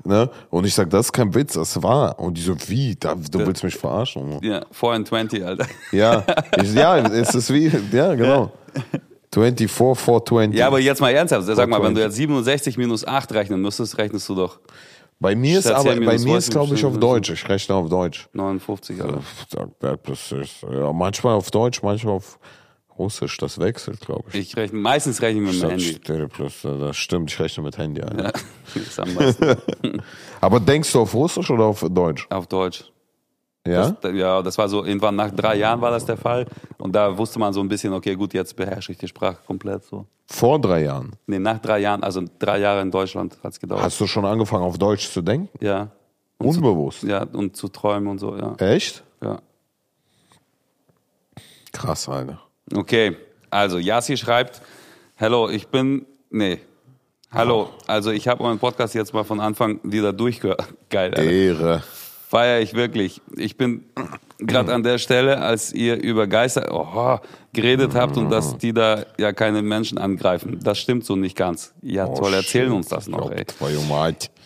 [0.05, 0.29] ne?
[0.51, 2.19] Und ich sag, das ist kein Witz, das war.
[2.19, 2.97] Und die so, wie?
[2.99, 4.41] Da, du willst mich verarschen?
[4.43, 5.67] Ja, 4 and 20, Alter.
[5.93, 6.25] Ja,
[6.61, 8.51] ich, ja, es ist wie, ja, genau.
[9.45, 10.59] 24, 420.
[10.59, 11.47] Ja, aber jetzt mal ernsthaft.
[11.47, 12.05] Sag mal, wenn du 420.
[12.05, 14.61] jetzt 67 minus 8 rechnen müsstest, rechnest du doch
[15.19, 17.31] bei mir ist aber, 10 bei mir ist 19 glaube ich auf Deutsch.
[17.31, 18.29] Ich rechne auf Deutsch.
[18.35, 19.23] 59, Alter.
[20.71, 22.39] Ja, manchmal auf Deutsch, manchmal auf
[22.99, 23.37] Russisch.
[23.39, 24.35] Das wechselt, glaube ich.
[24.35, 26.29] Ich rechne, meistens rechne ich mit dem Handy.
[26.29, 28.19] Plus, äh, das stimmt, ich rechne mit Handy ein.
[28.19, 28.33] Ja.
[30.43, 32.27] Aber denkst du auf Russisch oder auf Deutsch?
[32.29, 32.85] Auf Deutsch.
[33.67, 33.91] Ja?
[33.91, 36.47] Das, ja, das war so, irgendwann nach drei Jahren war das der Fall.
[36.79, 39.85] Und da wusste man so ein bisschen, okay, gut, jetzt beherrsche ich die Sprache komplett
[39.85, 40.07] so.
[40.27, 41.13] Vor drei Jahren.
[41.27, 43.83] Nee, nach drei Jahren, also drei Jahre in Deutschland hat's gedauert.
[43.83, 45.49] Hast du schon angefangen auf Deutsch zu denken?
[45.61, 45.89] ja.
[46.39, 47.03] Unbewusst.
[47.03, 48.55] Ja, und zu träumen und so, ja.
[48.59, 49.03] Echt?
[49.23, 49.41] ja.
[51.73, 52.41] Krass, Alter.
[52.75, 53.17] Okay,
[53.51, 54.61] also Yassi schreibt,
[55.15, 56.59] Hello, ich bin, nee,
[57.31, 60.63] hallo, also ich habe euren Podcast jetzt mal von Anfang wieder durchgehört.
[60.91, 61.23] Geil, Alter.
[61.31, 61.83] Ehre
[62.37, 63.23] feiere ich wirklich.
[63.35, 63.85] Ich bin
[64.39, 67.19] gerade an der Stelle, als ihr über Geister oh,
[67.55, 70.61] geredet habt und dass die da ja keine Menschen angreifen.
[70.63, 71.73] Das stimmt so nicht ganz.
[71.81, 73.31] Ja, oh, toll, erzählen uns das noch.
[73.31, 73.47] Ey.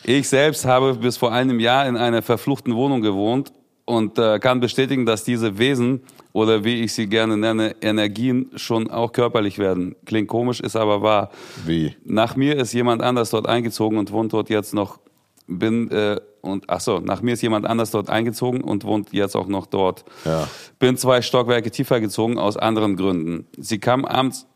[0.04, 3.52] Ich selbst habe bis vor einem Jahr in einer verfluchten Wohnung gewohnt
[3.86, 8.88] und äh, kann bestätigen, dass diese Wesen oder wie ich sie gerne nenne, Energien schon
[8.88, 9.96] auch körperlich werden.
[10.06, 11.30] Klingt komisch, ist aber wahr.
[11.66, 11.96] Wie?
[12.04, 15.00] Nach mir ist jemand anders dort eingezogen und wohnt dort jetzt noch.
[15.48, 19.36] Bin äh, und ach so, nach mir ist jemand anders dort eingezogen und wohnt jetzt
[19.36, 20.04] auch noch dort.
[20.24, 20.48] Ja.
[20.78, 23.46] Bin zwei Stockwerke tiefer gezogen aus anderen Gründen.
[23.56, 24.46] Sie kam abends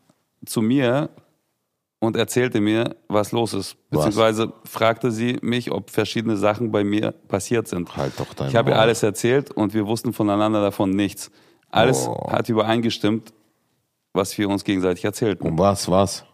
[0.45, 1.09] zu mir
[1.99, 3.77] und erzählte mir, was los ist.
[3.89, 4.05] Was?
[4.05, 7.95] Beziehungsweise fragte sie mich, ob verschiedene Sachen bei mir passiert sind.
[7.97, 11.31] Halt doch dein Ich habe ihr alles erzählt und wir wussten voneinander davon nichts.
[11.71, 12.31] Alles Oh.
[12.31, 13.33] hat übereingestimmt,
[14.13, 15.47] was wir uns gegenseitig erzählten.
[15.47, 16.25] Um was, was?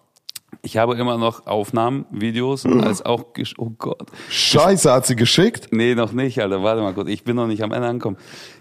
[0.62, 4.08] Ich habe immer noch Aufnahmen, Videos, als auch, gesch- oh Gott.
[4.30, 5.68] Scheiße, hat sie geschickt?
[5.70, 6.62] Nee, noch nicht, Alter.
[6.62, 7.08] Warte mal kurz.
[7.08, 8.16] Ich bin noch nicht am Ende angekommen.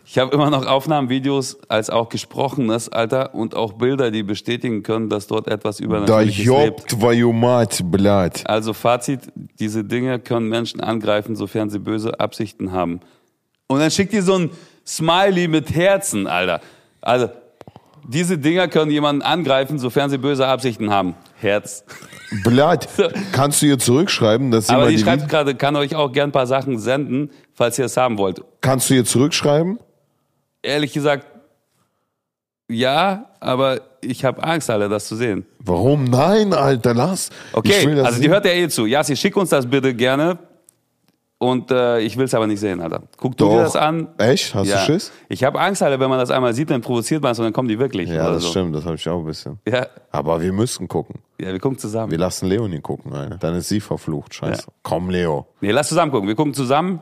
[0.05, 4.83] Ich habe immer noch Aufnahmen, Videos, als auch Gesprochenes, Alter, und auch Bilder, die bestätigen
[4.83, 6.87] können, dass dort etwas Da Übernatürliches job lebt.
[6.89, 8.47] твою мать, блядь.
[8.47, 9.21] Also Fazit,
[9.59, 12.99] diese Dinge können Menschen angreifen, sofern sie böse Absichten haben.
[13.67, 14.51] Und dann schickt ihr so ein
[14.85, 16.61] Smiley mit Herzen, Alter.
[17.01, 17.29] Also,
[18.07, 21.15] diese Dinger können jemanden angreifen, sofern sie böse Absichten haben.
[21.42, 21.84] Herz.
[22.44, 22.86] Blöd.
[23.32, 26.30] Kannst du ihr zurückschreiben, dass sie Aber mal die schreibt gerade, kann euch auch gern
[26.30, 28.42] ein paar Sachen senden, falls ihr es haben wollt.
[28.60, 29.78] Kannst du ihr zurückschreiben?
[30.62, 31.26] Ehrlich gesagt,
[32.70, 35.44] ja, aber ich habe Angst, Alter, das zu sehen.
[35.58, 36.04] Warum?
[36.04, 37.30] Nein, Alter, lass.
[37.52, 38.30] Okay, also die sehen.
[38.30, 38.86] hört ja eh zu.
[38.86, 40.38] Yassi, schick uns das bitte gerne.
[41.42, 43.02] Und äh, ich will es aber nicht sehen, Alter.
[43.16, 43.62] Guck du dir Doch.
[43.62, 44.08] das an.
[44.18, 44.54] Echt?
[44.54, 44.76] Hast ja.
[44.76, 45.10] du Schiss?
[45.30, 47.54] Ich habe Angst, Alter, wenn man das einmal sieht, dann provoziert man es und dann
[47.54, 48.10] kommen die wirklich.
[48.10, 48.50] Ja, das so.
[48.50, 49.58] stimmt, das habe ich auch ein bisschen.
[49.66, 51.20] Ja, Aber wir müssen gucken.
[51.40, 52.10] ja, wir gucken zusammen.
[52.10, 53.38] Wir lassen Leonie gucken, Alter.
[53.38, 54.66] Dann ist sie verflucht, scheiße.
[54.82, 55.46] Komm, Leo.
[55.62, 56.28] Nee, lass zusammen gucken.
[56.28, 57.00] Wir gucken zusammen.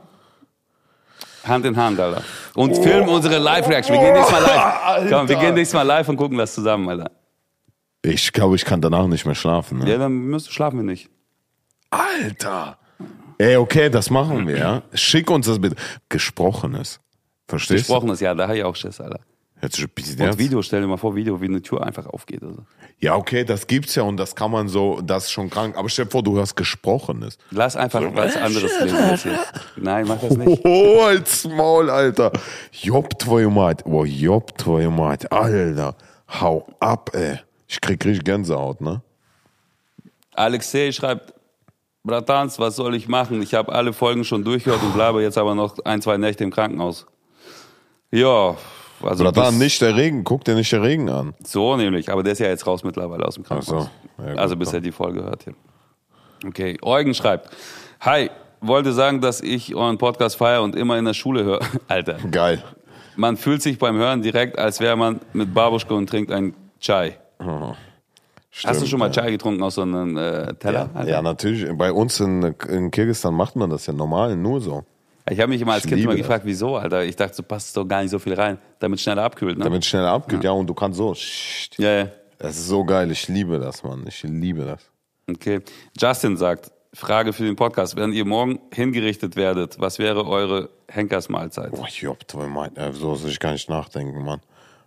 [1.43, 2.23] Hand in Hand, Alter.
[2.55, 3.93] Und filmen unsere Live-Reaction.
[3.93, 5.09] Wir gehen nächstes Mal live.
[5.11, 7.11] Komm, wir gehen nächstes Mal live und gucken das zusammen, Alter.
[8.03, 9.79] Ich glaube, ich kann danach nicht mehr schlafen.
[9.79, 9.89] Ne?
[9.91, 11.09] Ja, dann müssen, schlafen wir nicht.
[11.89, 12.78] Alter.
[13.38, 14.82] Ey, okay, das machen wir, ja.
[14.92, 15.76] Schick uns das bitte.
[16.08, 17.00] Gesprochenes.
[17.48, 19.18] Verstehst Gesprochenes, ja, da habe ich auch Schiss, Alter.
[19.18, 19.34] du?
[19.62, 20.38] Jetzt schon bisschen Und ernst.
[20.38, 22.42] Video, stell dir mal vor, Video, wie eine Tür einfach aufgeht.
[22.42, 22.64] Also.
[22.98, 25.76] Ja, okay, das gibt's ja und das kann man so, das ist schon krank.
[25.76, 27.38] Aber stell dir vor, du hast Gesprochenes.
[27.50, 29.38] Lass einfach was anderes lesen als hier.
[29.76, 30.64] Nein, mach das nicht.
[30.64, 32.32] Oh, als Maul, Alter.
[32.72, 33.84] Job, твою мать.
[33.86, 35.30] Oh, Job, твою мать.
[35.32, 35.96] Alter.
[36.28, 37.40] Hau ab, ey.
[37.66, 39.02] Ich krieg richtig Gänsehaut, ne?
[40.34, 41.32] Alexei schreibt,
[42.03, 43.41] Bratans, was soll ich machen?
[43.41, 46.51] Ich habe alle Folgen schon durchgehört und bleibe jetzt aber noch ein, zwei Nächte im
[46.51, 47.05] Krankenhaus.
[48.11, 48.55] Ja,
[49.01, 50.23] also Bratan, nicht der Regen.
[50.23, 51.33] Guck dir nicht der Regen an.
[51.43, 53.87] so nämlich, aber der ist ja jetzt raus mittlerweile aus dem Krankenhaus.
[53.87, 54.23] Ach so.
[54.23, 55.53] Ja, gut, also bis er die Folge hört hier.
[56.45, 57.49] Okay, Eugen schreibt,
[58.01, 58.29] Hi,
[58.61, 61.59] wollte sagen, dass ich euren Podcast feiere und immer in der Schule höre.
[61.87, 62.63] Alter, Geil.
[63.15, 67.17] man fühlt sich beim Hören direkt, als wäre man mit Babuschko und trinkt einen Chai.
[68.51, 69.13] Hast du Stimmt, schon mal ja.
[69.13, 70.89] Chai getrunken aus so einem äh, Teller?
[70.95, 71.71] Ja, ja, natürlich.
[71.77, 74.83] Bei uns in, in Kirgisistan macht man das ja normal, nur so.
[75.29, 77.03] Ich habe mich immer als Ich Kind immer gefragt, wieso, Alter.
[77.03, 79.63] Ich dachte, so passt doch gar nicht so viel rein, damit schneller abkühlt, ne?
[79.63, 80.51] Damit es schneller abgeht, ja.
[80.51, 81.15] und du kannst so.
[81.77, 82.07] Ja, ja.
[82.39, 83.11] Das ist so geil.
[83.11, 84.05] Ich liebe das, Mann.
[84.07, 84.89] Ich liebe das.
[85.29, 85.61] Okay.
[85.99, 87.95] Justin sagt, Frage für den Podcast.
[87.95, 91.71] Wenn ihr morgen hingerichtet werdet, was wäre eure Henkersmahlzeit?
[91.71, 92.19] Boah, Job,
[92.93, 94.41] so soll ich gar nicht nachdenken, Mann.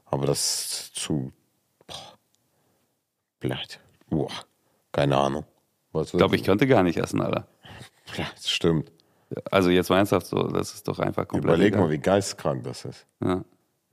[0.07, 1.33] Aber das ist zu.
[3.43, 3.79] Blöd.
[4.09, 4.31] Boah.
[4.93, 5.45] Keine Ahnung.
[5.93, 7.47] Was Ich glaube, ich könnte gar nicht essen, Alter.
[8.17, 8.91] Ja, das stimmt.
[9.51, 11.81] Also jetzt mal ernsthaft so, das ist doch einfach komplett Überleg egal.
[11.87, 13.07] mal, wie geisteskrank das ist.
[13.23, 13.45] Ja.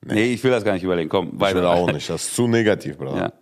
[0.05, 0.33] Nee.
[0.33, 1.09] ich will das gar nicht überlegen.
[1.09, 1.59] Komm, Ich weiter.
[1.59, 2.09] will auch nicht.
[2.09, 3.15] Das ist zu negativ, Bruder.
[3.17, 3.33] Ja.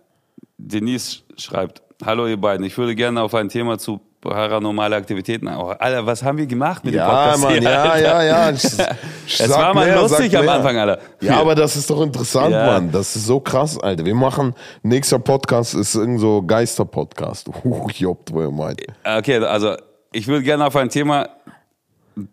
[0.56, 5.48] Denise schreibt, hallo ihr beiden, ich würde gerne auf ein Thema zu paranormale Aktivitäten.
[5.48, 7.42] Oh, Alter, was haben wir gemacht mit dem Ja, Podcast?
[7.42, 8.50] Mann, hier, ja, ja, ja.
[8.50, 8.64] Ich
[9.40, 10.54] Es war mal mehr, lustig am mehr.
[10.54, 10.98] Anfang, Alter.
[11.20, 12.66] Ja, aber das ist doch interessant, Ja.
[12.66, 12.90] Mann.
[12.90, 14.04] Das ist so krass, Alter.
[14.04, 17.48] Wir machen, nächster Podcast ist irgend so Geister-Podcast.
[17.64, 18.82] Huch, Job, du meint.
[19.04, 19.74] Okay, also
[20.12, 21.28] ich würde gerne auf ein Thema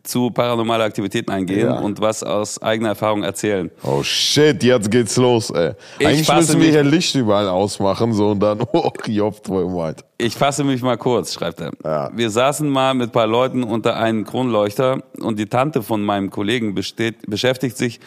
[0.04, 1.80] zu paranormale Aktivitäten eingehen Ja.
[1.80, 3.70] und was aus eigener Erfahrung erzählen.
[3.84, 5.72] Oh shit, jetzt geht's los, ey.
[6.00, 9.48] Ich Eigentlich fasse müssen wir mich- hier Licht überall ausmachen, so und dann, oh, Job,
[9.50, 10.04] meint.
[10.18, 11.72] Ich fasse mich mal kurz, schreibt er.
[11.84, 12.10] Ja.
[12.16, 16.30] Wir saßen mal mit ein paar Leuten unter einem Kronleuchter und die Tante von meinem
[16.30, 18.00] Kollegen besteht, beschäftigt sich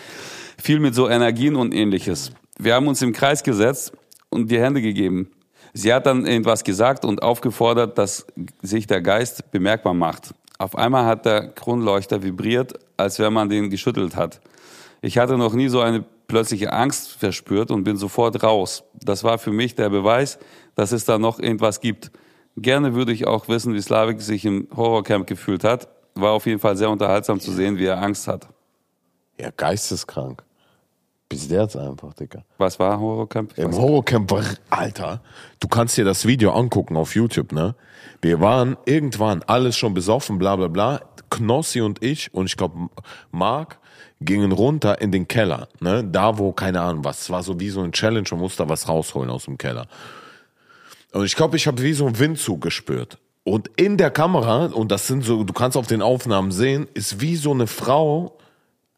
[0.61, 2.33] viel mit so Energien und ähnliches.
[2.59, 3.93] Wir haben uns im Kreis gesetzt
[4.31, 5.31] und die Hände gegeben.
[5.75, 8.27] Sie hat dann irgendwas gesagt und aufgefordert, dass
[8.63, 10.35] sich der Geist bemerkbar macht.
[10.59, 14.41] Auf einmal hat der Kronleuchter vibriert, als wenn man den geschüttelt hat.
[15.01, 18.83] Ich hatte noch nie so eine plötzliche Angst verspürt und bin sofort raus.
[18.95, 20.39] Das war für mich der Beweis,
[20.75, 22.11] dass es da noch irgendwas gibt.
[22.57, 25.89] Gerne würde ich auch wissen, wie Slavik sich im Horrorcamp gefühlt hat.
[26.15, 28.49] War auf jeden Fall sehr unterhaltsam zu sehen, wie er Angst hat.
[29.41, 30.43] Ja, geisteskrank.
[31.29, 32.43] Bis der jetzt einfach, Digga.
[32.57, 33.57] Was war Horrorcamp?
[33.57, 35.23] Im Horrorcamp war, Alter,
[35.61, 37.77] du kannst dir das Video angucken auf YouTube, ne?
[38.21, 41.01] Wir waren irgendwann alles schon besoffen, bla bla bla.
[41.31, 42.89] Knossi und ich und ich glaube
[43.31, 43.79] Marc
[44.21, 46.03] gingen runter in den Keller, ne?
[46.03, 48.89] Da wo, keine Ahnung was, es war so wie so ein Challenge und musste was
[48.89, 49.87] rausholen aus dem Keller.
[51.13, 53.19] Und ich glaube, ich habe wie so einen Windzug gespürt.
[53.45, 57.21] Und in der Kamera, und das sind so, du kannst auf den Aufnahmen sehen, ist
[57.21, 58.37] wie so eine Frau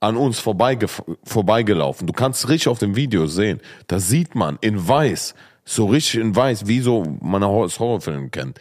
[0.01, 0.87] an uns vorbeige,
[1.23, 2.07] vorbeigelaufen.
[2.07, 3.61] Du kannst richtig auf dem Video sehen.
[3.87, 8.59] Da sieht man in weiß, so richtig in weiß, wie so man aus Horrorfilmen kennt.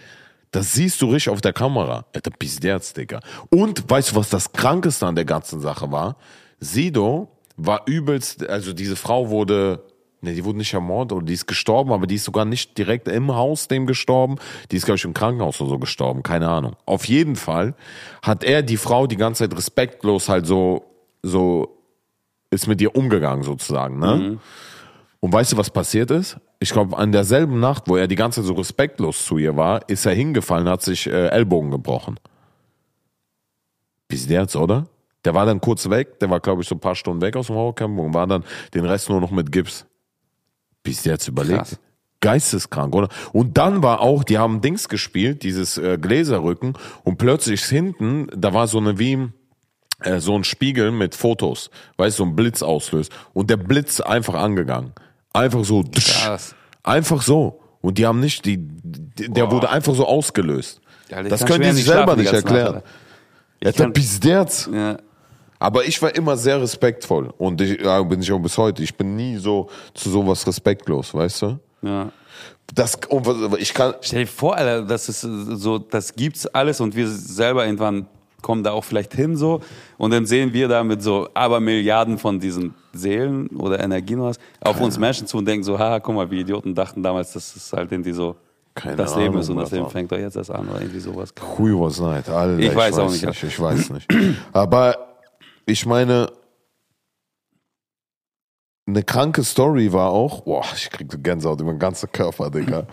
[0.51, 2.05] Das siehst du richtig auf der Kamera.
[2.13, 3.19] Alter, Pizderz, Digga.
[3.49, 6.17] Und weißt du, was das Krankeste an der ganzen Sache war?
[6.59, 9.83] Sido war übelst, also diese Frau wurde
[10.21, 13.07] Ne, die wurde nicht ermordet oder die ist gestorben, aber die ist sogar nicht direkt
[13.07, 14.35] im Haus dem gestorben.
[14.69, 16.23] Die ist, glaube ich, im Krankenhaus oder so gestorben.
[16.23, 16.75] Keine Ahnung.
[16.85, 17.73] Auf jeden Fall
[18.21, 20.83] hat er die Frau die ganze Zeit respektlos halt so,
[21.23, 21.77] so,
[22.51, 24.15] ist mit ihr umgegangen sozusagen, ne?
[24.15, 24.39] Mhm.
[25.21, 26.37] Und weißt du, was passiert ist?
[26.59, 29.87] Ich glaube, an derselben Nacht, wo er die ganze Zeit so respektlos zu ihr war,
[29.89, 32.19] ist er hingefallen, hat sich äh, Ellbogen gebrochen.
[34.07, 34.87] Bis jetzt, oder?
[35.25, 37.47] Der war dann kurz weg, der war, glaube ich, so ein paar Stunden weg aus
[37.47, 39.85] dem Horrorcamp und war dann den Rest nur noch mit Gips.
[40.83, 41.59] Bis jetzt überlegt.
[41.59, 41.79] Krass.
[42.21, 43.07] Geisteskrank, oder?
[43.31, 48.53] Und dann war auch, die haben Dings gespielt, dieses äh, Gläserrücken, und plötzlich hinten, da
[48.53, 49.29] war so eine wie
[50.01, 53.11] äh, so ein Spiegel mit Fotos, weißt du, so ein Blitz auslöst.
[53.33, 54.93] Und der Blitz einfach angegangen.
[55.33, 55.83] Einfach so.
[55.83, 56.55] Krass.
[56.83, 57.59] Einfach so.
[57.81, 60.81] Und die haben nicht, die, die der wurde einfach so ausgelöst.
[61.09, 62.81] Ja, das können die sich selber nicht erklären.
[63.63, 64.69] Ja, der Pizderz.
[64.71, 64.97] Ja.
[65.59, 68.81] Aber ich war immer sehr respektvoll und ich, ja, bin ich auch bis heute.
[68.81, 71.59] Ich bin nie so zu sowas respektlos, weißt du?
[71.81, 72.11] Ja.
[72.73, 72.97] Das,
[73.57, 73.95] ich kann.
[74.01, 78.07] Stell dir vor, Alter, das ist so, das gibt's alles und wir selber irgendwann
[78.41, 79.59] kommen da auch vielleicht hin so
[79.97, 84.37] und dann sehen wir da mit so aber Milliarden von diesen Seelen oder Energien was
[84.61, 87.55] auf uns Menschen zu und denken so, haha, guck mal, wie Idioten dachten damals, dass
[87.55, 88.35] es halt irgendwie so
[88.75, 90.99] keine das Leben Ahnung, ist und das Leben fängt doch jetzt erst an oder irgendwie
[90.99, 91.33] sowas.
[91.57, 93.25] Who was night, Alter, ich, ich weiß, weiß auch nicht.
[93.25, 93.43] nicht.
[93.43, 94.07] Ich weiß nicht.
[94.53, 94.95] Aber
[95.65, 96.31] ich meine,
[98.89, 102.85] eine kranke Story war auch, boah, ich krieg Gänsehaut über den ganzen Körper, Digga.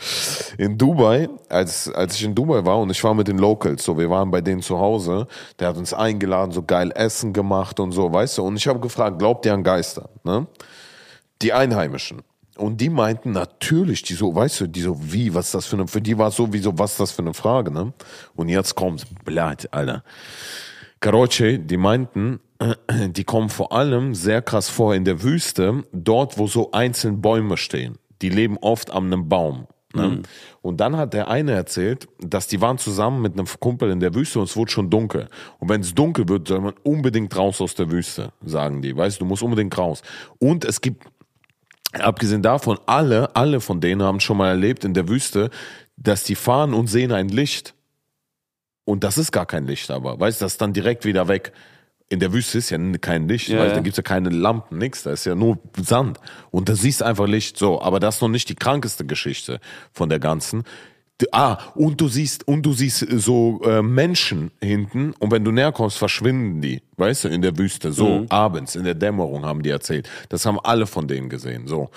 [0.58, 3.98] In Dubai, als, als ich in Dubai war und ich war mit den Locals, so,
[3.98, 5.26] wir waren bei denen zu Hause,
[5.58, 8.80] der hat uns eingeladen, so geil Essen gemacht und so, weißt du, und ich habe
[8.80, 10.46] gefragt, glaubt ihr an Geister, ne?
[11.42, 12.22] Die Einheimischen.
[12.56, 15.76] Und die meinten natürlich, die so, weißt du, die so, wie, was ist das für
[15.76, 17.92] eine, für die war es sowieso, was ist das für eine Frage, ne?
[18.34, 20.02] Und jetzt kommt, blöd, Alter.
[21.00, 22.40] Karoche, die meinten,
[22.90, 27.56] die kommen vor allem sehr krass vor in der Wüste, dort, wo so einzelne Bäume
[27.56, 27.98] stehen.
[28.22, 29.66] Die leben oft an einem Baum.
[29.96, 30.08] Ne?
[30.08, 30.22] Mhm.
[30.62, 34.14] Und dann hat der eine erzählt, dass die waren zusammen mit einem Kumpel in der
[34.14, 35.28] Wüste und es wurde schon dunkel.
[35.58, 38.96] Und wenn es dunkel wird, soll man unbedingt raus aus der Wüste, sagen die.
[38.96, 40.02] Weißt du, du musst unbedingt raus.
[40.38, 41.04] Und es gibt,
[41.92, 45.50] abgesehen davon, alle, alle von denen haben schon mal erlebt in der Wüste,
[45.96, 47.74] dass die fahren und sehen ein Licht.
[48.86, 51.52] Und das ist gar kein Licht, aber, weißt du, das ist dann direkt wieder weg
[52.08, 53.74] in der Wüste ist ja kein Licht, ja, weil ja.
[53.74, 56.20] da gibt's ja keine Lampen, nix, da ist ja nur Sand.
[56.50, 57.80] Und da siehst einfach Licht so.
[57.82, 59.60] Aber das ist noch nicht die krankeste Geschichte
[59.92, 60.62] von der ganzen.
[61.32, 65.72] Ah, und du siehst, und du siehst so äh, Menschen hinten und wenn du näher
[65.72, 68.26] kommst, verschwinden die, weißt du, in der Wüste, so mhm.
[68.28, 70.10] abends, in der Dämmerung haben die erzählt.
[70.28, 71.88] Das haben alle von denen gesehen, so.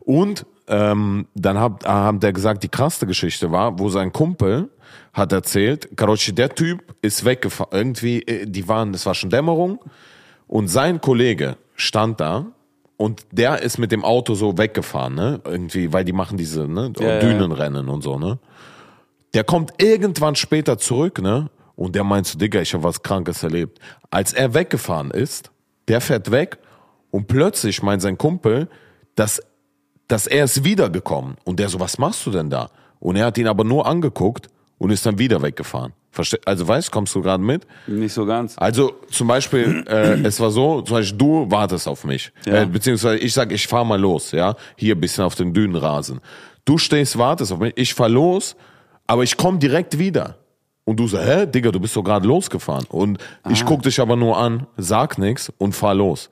[0.00, 4.70] Und ähm, dann hat, haben der gesagt, die krasse Geschichte war, wo sein Kumpel
[5.12, 9.80] hat erzählt, Karochi, der Typ ist weggefahren, irgendwie, äh, die waren, das war schon Dämmerung
[10.46, 12.46] und sein Kollege stand da
[12.96, 16.92] und der ist mit dem Auto so weggefahren, ne, irgendwie, weil die machen diese, ne,
[16.98, 17.92] ja, Dünenrennen ja.
[17.92, 18.38] und so, ne.
[19.34, 23.42] Der kommt irgendwann später zurück, ne, und der meint so, Digga, ich habe was Krankes
[23.42, 23.78] erlebt.
[24.10, 25.50] Als er weggefahren ist,
[25.88, 26.58] der fährt weg
[27.10, 28.68] und plötzlich meint sein Kumpel,
[29.14, 29.42] dass,
[30.08, 31.36] dass er ist wiedergekommen.
[31.44, 32.70] Und der so, was machst du denn da?
[33.00, 35.92] Und er hat ihn aber nur angeguckt und ist dann wieder weggefahren.
[36.10, 37.66] Verste also weißt, kommst du gerade mit?
[37.86, 38.54] Nicht so ganz.
[38.56, 42.62] Also zum Beispiel, äh, es war so, zum Beispiel du wartest auf mich, ja.
[42.62, 46.20] äh, beziehungsweise ich sag, ich fahr mal los, ja, hier bisschen auf dem Dünenrasen.
[46.64, 48.56] Du stehst, wartest auf mich, ich fahr los,
[49.06, 50.38] aber ich komme direkt wieder.
[50.84, 52.86] Und du sagst, hä, Digga, du bist doch gerade losgefahren.
[52.88, 53.50] Und ah.
[53.50, 56.30] ich guck dich aber nur an, sag nix und fahr los.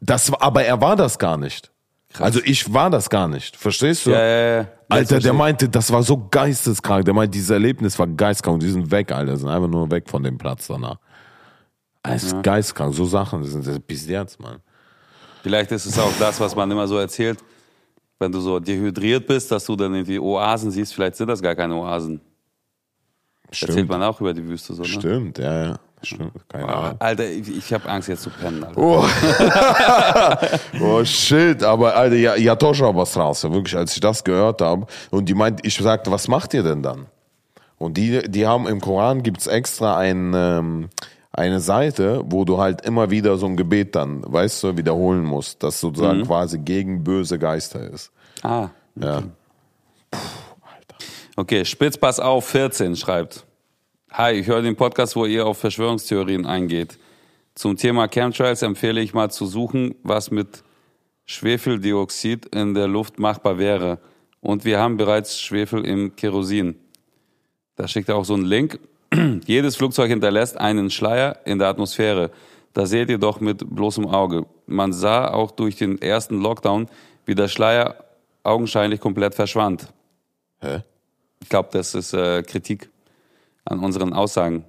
[0.00, 1.71] Das, aber er war das gar nicht.
[2.12, 2.24] Krass.
[2.24, 3.56] Also ich war das gar nicht.
[3.56, 4.10] Verstehst du?
[4.10, 4.68] Ja, ja, ja.
[4.88, 7.04] Alter, der meinte, das war so geisteskrank.
[7.06, 8.60] Der meinte, dieses Erlebnis war geisteskrank.
[8.60, 9.36] Die sind weg, Alter.
[9.36, 10.98] Sind einfach nur weg von dem Platz danach.
[12.02, 12.42] Es ist ja.
[12.42, 12.94] geisteskrank.
[12.94, 14.58] So Sachen sind das bis jetzt, Mann.
[15.42, 17.38] Vielleicht ist es auch das, was man immer so erzählt.
[18.18, 20.94] Wenn du so dehydriert bist, dass du dann irgendwie Oasen siehst.
[20.94, 22.20] Vielleicht sind das gar keine Oasen.
[23.50, 23.70] Stimmt.
[23.70, 24.88] Erzählt man auch über die Wüste so, ne?
[24.88, 25.78] Stimmt, ja, ja.
[26.02, 26.96] Stimmt, keine Ahnung.
[26.98, 28.64] Alter, ich, ich habe Angst jetzt zu pennen.
[28.64, 28.78] Alter.
[28.78, 29.04] Oh.
[30.84, 34.86] oh shit, aber Alter, ja, ja Toscha was raus, wirklich, als ich das gehört habe.
[35.10, 37.06] Und die meint, ich sagte, was macht ihr denn dann?
[37.78, 40.88] Und die, die haben im Koran gibt's extra ein, ähm,
[41.32, 45.62] eine Seite, wo du halt immer wieder so ein Gebet dann, weißt du, wiederholen musst,
[45.62, 46.26] das sozusagen mhm.
[46.26, 48.12] quasi gegen böse Geister ist.
[48.42, 48.68] Ah.
[48.96, 49.06] Okay.
[49.06, 49.22] Ja.
[50.10, 50.18] Puh,
[51.36, 53.46] Okay, Spitzpass auf 14 schreibt.
[54.14, 56.98] Hi, ich höre den Podcast, wo ihr auf Verschwörungstheorien eingeht.
[57.54, 60.62] Zum Thema Chemtrails empfehle ich mal zu suchen, was mit
[61.24, 64.00] Schwefeldioxid in der Luft machbar wäre.
[64.42, 66.74] Und wir haben bereits Schwefel im Kerosin.
[67.76, 68.80] Da schickt er auch so einen Link.
[69.46, 72.32] Jedes Flugzeug hinterlässt einen Schleier in der Atmosphäre.
[72.74, 74.44] Das seht ihr doch mit bloßem Auge.
[74.66, 76.86] Man sah auch durch den ersten Lockdown,
[77.24, 77.96] wie der Schleier
[78.42, 79.90] augenscheinlich komplett verschwand.
[80.60, 80.82] Hä?
[81.40, 82.91] Ich glaube, das ist äh, Kritik
[83.64, 84.64] an unseren Aussagen.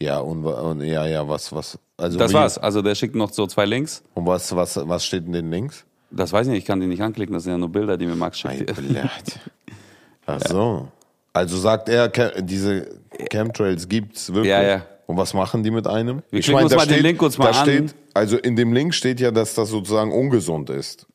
[0.00, 2.58] Ja, und, und ja, ja, was, was, also Das wie- war's.
[2.58, 4.02] Also der schickt noch so zwei Links.
[4.14, 5.84] Und was, was, was steht in den Links?
[6.10, 8.06] Das weiß ich nicht, ich kann die nicht anklicken, das sind ja nur Bilder, die
[8.06, 8.72] mir Max schickt.
[10.26, 10.88] Ach so.
[11.32, 12.08] Also sagt er,
[12.42, 13.00] diese
[13.30, 14.50] Chemtrails gibt's wirklich.
[14.50, 14.86] Ja, ja.
[15.06, 16.22] Und was machen die mit einem?
[16.30, 17.64] Wir klicken uns da mal den Link uns mal da an.
[17.66, 21.06] Steht, also in dem Link steht ja, dass das sozusagen ungesund ist.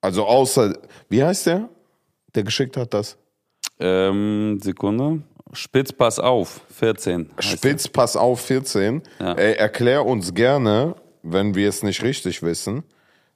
[0.00, 0.76] Also außer,
[1.08, 1.68] wie heißt der,
[2.34, 3.16] der geschickt hat das?
[3.78, 5.22] Ähm, Sekunde.
[5.52, 7.30] Spitz, pass auf, 14.
[7.36, 9.02] heißt Spitz, pass auf, 14.
[9.20, 9.32] Ja.
[9.32, 12.84] Äh, erklär uns gerne, wenn wir es nicht richtig wissen,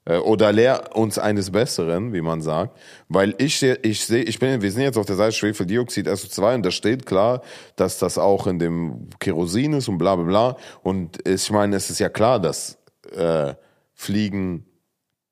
[0.05, 4.63] äh, oder lehr uns eines Besseren, wie man sagt, weil ich ich sehe, ich bin,
[4.63, 7.43] wir sind jetzt auf der Seite Schwefeldioxid SO2 und da steht klar,
[7.77, 10.57] dass das auch in dem Kerosin ist und bla bla bla.
[10.83, 12.79] Und ich meine, es ist ja klar, dass
[13.15, 13.55] äh,
[13.95, 14.67] Fliegen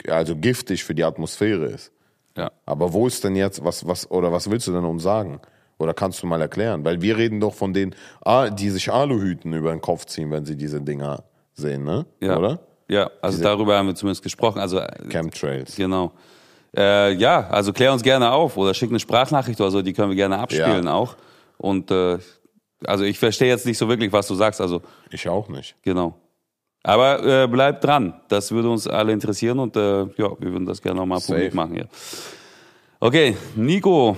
[0.09, 1.93] also giftig für die Atmosphäre ist.
[2.37, 2.53] Ja.
[2.65, 5.41] Aber wo ist denn jetzt, was, was, oder was willst du denn uns sagen?
[5.81, 6.85] Oder kannst du mal erklären?
[6.85, 10.45] Weil wir reden doch von denen, ah, die sich Aluhüten über den Kopf ziehen, wenn
[10.45, 11.25] sie diese Dinger
[11.55, 12.05] sehen, ne?
[12.21, 12.37] Ja.
[12.39, 12.61] Oder?
[12.89, 14.59] Ja, also darüber haben wir zumindest gesprochen.
[14.61, 15.77] Also äh, Chemtrails.
[15.77, 16.13] genau.
[16.77, 20.11] Äh, ja, also klär uns gerne auf oder schick eine Sprachnachricht oder so, die können
[20.11, 20.93] wir gerne abspielen Ja.
[20.95, 21.17] auch.
[21.57, 22.19] Und äh,
[22.85, 24.61] also ich verstehe jetzt nicht so wirklich, was du sagst.
[24.61, 25.77] Also Ich auch nicht.
[25.83, 26.15] genau.
[26.83, 30.07] Aber äh, bleib dran, das würde uns alle interessieren und äh, ja,
[30.39, 31.89] wir würden das gerne nochmal publik machen hier.
[33.01, 34.17] Okay, Nico.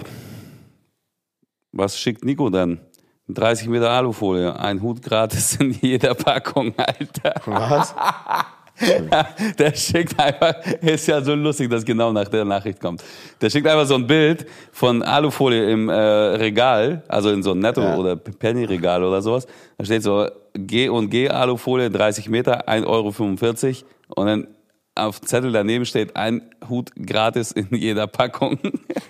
[1.73, 2.81] Was schickt Nico denn?
[3.29, 7.35] 30 Meter Alufolie, ein Hut gratis in jeder Packung, Alter.
[7.47, 7.95] Was?
[9.59, 13.05] Der schickt einfach, ist ja so lustig, dass genau nach der Nachricht kommt.
[13.41, 17.61] Der schickt einfach so ein Bild von Alufolie im äh, Regal, also in so ein
[17.61, 17.97] Netto- Ja.
[17.97, 19.47] oder Penny-Regal oder sowas.
[19.79, 24.21] Da steht so G und G Alufolie 30 Meter, 1,45 Euro.
[24.21, 24.47] Und dann
[24.97, 28.59] auf dem Zettel daneben steht ein Hut gratis in jeder Packung.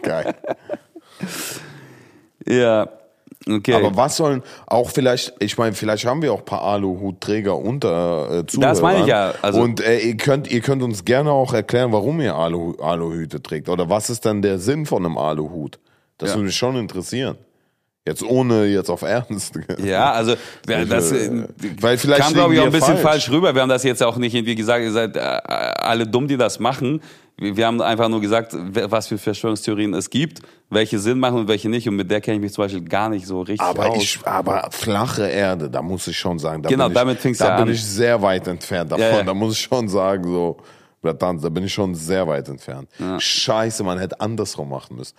[0.03, 0.35] Geil.
[2.47, 2.89] ja,
[3.49, 3.75] okay.
[3.75, 8.41] Aber was sollen auch vielleicht, ich meine, vielleicht haben wir auch ein paar Aluhutträger unter
[8.41, 8.73] äh, Zuhörern.
[8.75, 11.93] Das meine ich ja, also- und äh, ihr, könnt, ihr könnt uns gerne auch erklären,
[11.93, 13.69] warum ihr Alu, Aluhüte trägt.
[13.69, 15.79] Oder was ist dann der Sinn von einem Aluhut?
[16.19, 16.37] Das Ja.
[16.37, 17.37] würde mich schon interessieren.
[18.05, 19.55] Jetzt ohne jetzt auf Ernst.
[19.85, 20.35] Ja, also
[20.67, 21.45] das äh,
[21.81, 23.27] Weil vielleicht kam, glaube ich, auch ein bisschen falsch.
[23.27, 23.31] falsch.
[23.31, 23.55] rüber.
[23.55, 26.59] Wir haben das jetzt auch nicht irgendwie gesagt, ihr seid äh, alle dumm, die das
[26.59, 27.01] machen.
[27.39, 31.69] Wir haben einfach nur gesagt, was für Verschwörungstheorien es gibt, welche Sinn machen und welche
[31.69, 31.89] nicht.
[31.89, 34.03] Und mit der kenne ich mich zum Beispiel gar nicht so richtig Aber aus.
[34.03, 37.39] ich, aber flache Erde, da muss ich schon sagen, da Genau, bin ich, damit fing's
[37.39, 37.73] da ja bin an.
[37.75, 39.03] ich sehr weit entfernt davon.
[39.05, 39.23] Ja, ja.
[39.25, 40.59] Da muss ich schon sagen, so,
[41.03, 42.89] Bratan, da bin ich schon sehr weit entfernt.
[43.19, 45.15] Scheiße, man hätte andersrum machen müssen.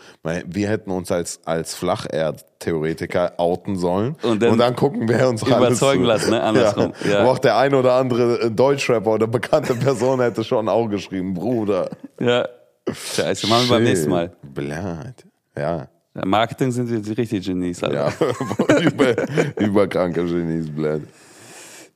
[0.45, 6.03] Wir hätten uns als, als Flacherd-Theoretiker outen sollen Und dann gucken, wer uns alles überzeugen
[6.05, 6.41] lassen, ne?
[6.43, 6.93] Andersrum.
[7.03, 7.11] Ja.
[7.11, 7.19] Ja.
[7.19, 11.89] Aber auch der ein oder andere Deutschrapper oder bekannte Person hätte schon auch geschrieben, Bruder.
[12.19, 12.47] ja.
[12.91, 14.33] Scheiße, machen wir beim nächsten Mal.
[14.41, 15.25] Blöd.
[15.57, 15.87] Ja.
[16.15, 17.83] Ja, Marketing sind wir die richtig Genies.
[17.83, 18.13] Alter.
[18.19, 19.15] Ja, über,
[19.57, 21.07] überkranke Genies, blöd.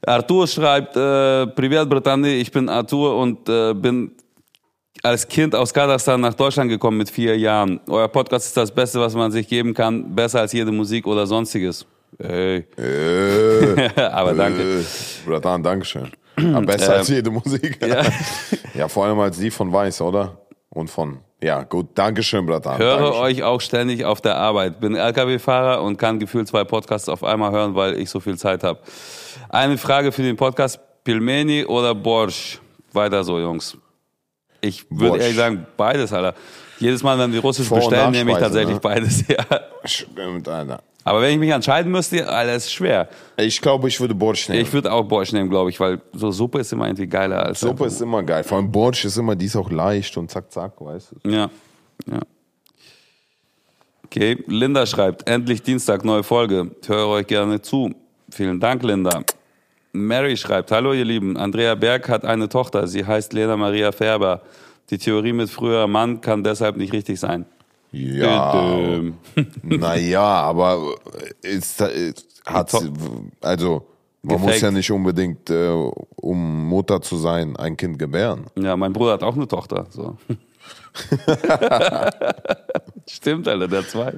[0.08, 4.12] Arthur schreibt, äh, Privat Bratani, ich bin Arthur und äh, bin
[5.04, 7.80] als Kind aus Kasachstan nach Deutschland gekommen mit vier Jahren.
[7.90, 11.28] Euer Podcast ist das Beste, was man sich geben kann, besser als jede Musik oder
[11.28, 11.86] sonstiges.
[12.20, 12.66] Ey.
[12.78, 14.80] Äh, Aber danke.
[14.80, 14.84] Äh,
[15.26, 16.10] Bratan, Dankeschön.
[16.38, 17.78] Aber besser als jede Musik.
[17.86, 18.02] ja.
[18.74, 18.88] Ja.
[18.88, 20.38] vor allem als die von Weiß, oder?
[20.70, 21.20] Und von.
[21.44, 21.88] Ja, gut.
[21.96, 22.78] Dankeschön, Bratan.
[22.80, 23.22] Höre Dankeschön.
[23.24, 24.80] euch auch ständig auf der Arbeit.
[24.80, 28.64] Bin LKW-Fahrer und kann gefühlt zwei Podcasts auf einmal hören, weil ich so viel Zeit
[28.64, 28.80] habe.
[29.50, 32.60] Eine Frage für den Podcast: Pilmeni oder Borsch?
[32.94, 33.78] Weiter so, Jungs.
[34.62, 35.22] Ich würde Borsch.
[35.22, 36.34] ehrlich sagen, beides, Alter.
[36.80, 38.80] Jedes Mal, wenn wir Russisch Vor- bestellen, nehme ich tatsächlich ne?
[38.82, 39.24] beides.
[39.28, 39.44] Ja.
[39.84, 40.82] Stimmt, Alter.
[41.04, 43.08] Aber wenn ich mich entscheiden müsste, Alter, ist schwer.
[43.38, 44.62] Ich glaube, ich würde Borsch nehmen.
[44.62, 47.62] Ich würde auch Borsch nehmen, glaube ich, weil so Suppe ist immer irgendwie geiler als
[47.62, 48.44] Suppe ist immer geil.
[48.44, 51.30] Vor allem Borsch ist immer, die ist auch leicht und zack, zack, weißt du.
[51.30, 51.50] Ja,
[52.12, 52.20] ja.
[54.06, 56.72] Okay, Linda schreibt, endlich Dienstag, neue Folge.
[56.82, 57.94] Ich höre euch gerne zu.
[58.30, 59.24] Vielen Dank, Linda.
[60.06, 64.42] Mary schreibt, hallo ihr Lieben, Andrea Berg hat eine Tochter, sie heißt Lena Maria Färber.
[64.90, 67.46] Die Theorie mit früherer Mann kann deshalb nicht richtig sein.
[67.92, 69.02] Ja.
[69.64, 70.96] Naja, aber
[71.42, 72.74] ist, ist, hat
[73.42, 73.86] also
[74.22, 74.54] man Gefaked.
[74.54, 78.48] muss ja nicht unbedingt, äh, um Mutter zu sein, ein Kind gebären.
[78.58, 79.86] Ja, mein Bruder hat auch eine Tochter.
[79.90, 80.18] So.
[83.08, 84.14] Stimmt, Alter, der zwei.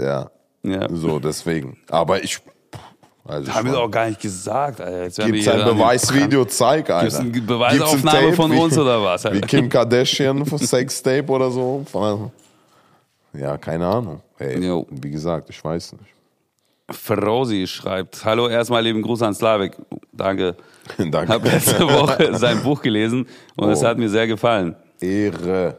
[0.00, 0.30] Ja.
[0.62, 0.88] Ja.
[0.90, 1.78] So, deswegen.
[1.88, 2.38] Aber ich.
[3.28, 6.44] Also Haben wir auch gar nicht gesagt, Gibt's wir ein Beweisvideo?
[6.46, 7.18] Zeig, Gibt's Alter.
[7.20, 9.24] eine Beweisaufnahme ein von Tape, uns wie, oder was?
[9.24, 9.46] Wie Alter?
[9.46, 11.84] Kim Kardashian für Sextape oder so?
[11.92, 12.30] Von-
[13.34, 14.20] Ja, keine Ahnung.
[14.38, 14.86] Hey, Jo.
[14.90, 16.04] wie gesagt, ich weiß nicht.
[16.90, 19.72] Ferosi schreibt, hallo, erstmal lieben Gruß an Slavik.
[20.10, 20.56] Danke.
[20.96, 21.28] Danke.
[21.30, 23.26] Habe letzte Woche sein Buch gelesen
[23.56, 23.86] und es Oh.
[23.86, 24.74] hat mir sehr gefallen.
[25.00, 25.76] Ehre.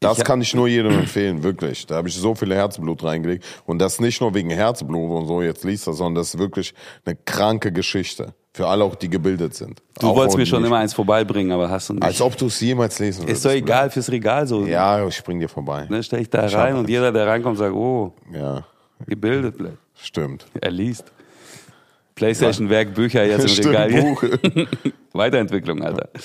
[0.00, 1.86] Das kann ich nur jedem empfehlen, wirklich.
[1.86, 3.44] Da habe ich so viel Herzblut reingelegt.
[3.66, 6.72] Und das nicht nur wegen Herzblut und so, jetzt liest das, sondern das ist wirklich
[7.04, 8.32] eine kranke Geschichte.
[8.54, 9.80] Für alle auch, die gebildet sind.
[10.00, 12.02] Du Auch wolltest mir schon immer eins vorbeibringen, aber hast du nicht.
[12.02, 13.36] Als ob du es jemals lesen würdest.
[13.36, 14.64] ist doch egal fürs Regal so.
[14.66, 15.86] Ja, ich spring dir vorbei.
[15.88, 18.64] Ne, stell ich da Ich rein und jeder, der reinkommt, sagt, oh, Ja,
[19.06, 19.58] gebildet.
[19.58, 19.76] bleibt.
[19.94, 20.46] stimmt.
[20.60, 21.04] Er liest.
[22.16, 23.90] Playstation-Werk, Bücher jetzt im Stimmt, Regal.
[23.92, 24.24] Buch.
[25.12, 26.08] Weiterentwicklung, Alter.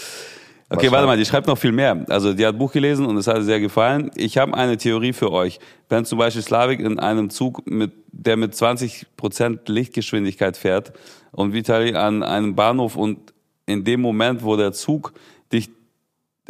[0.69, 2.05] Okay, warte war- mal, die schreibt noch viel mehr.
[2.09, 4.09] Also die hat Buch gelesen und es hat ihr sehr gefallen.
[4.15, 5.59] Ich habe eine Theorie für euch.
[5.89, 10.93] Wenn zum Beispiel Slavik in einem Zug, mit, der mit 20% Lichtgeschwindigkeit fährt
[11.31, 13.33] und Vitali an einem Bahnhof und
[13.67, 15.13] in dem Moment, wo der Zug
[15.53, 15.69] dich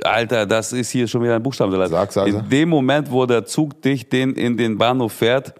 [0.04, 1.90] Alter, das ist hier schon wieder ein Buchstabensalat.
[1.90, 5.54] Sag, sag, in dem Moment, wo der Zug dich den in den Bahnhof fährt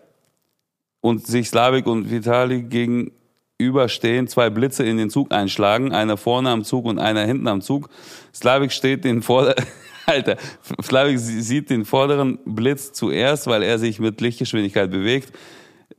[1.00, 2.64] und sich Slavik und Vitali
[3.58, 7.62] gegenüberstehen, zwei Blitze in den Zug einschlagen, einer vorne am Zug und einer hinten am
[7.62, 7.90] Zug.
[8.34, 9.56] Slavik steht den Vorder
[10.06, 10.38] Alter,
[10.84, 15.34] Slavik sieht den vorderen Blitz zuerst, weil er sich mit Lichtgeschwindigkeit bewegt.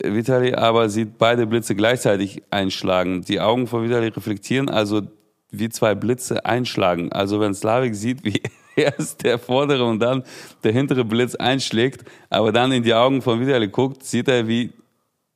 [0.02, 3.22] Vitali aber sieht beide Blitze gleichzeitig einschlagen.
[3.22, 5.02] Die Augen von Vitali reflektieren also
[5.50, 7.10] wie zwei Blitze einschlagen.
[7.10, 8.42] Also wenn Slavik sieht, wie
[8.76, 10.22] erst der vordere und dann
[10.62, 14.72] der hintere Blitz einschlägt, aber dann in die Augen von Vitali guckt, sieht er, wie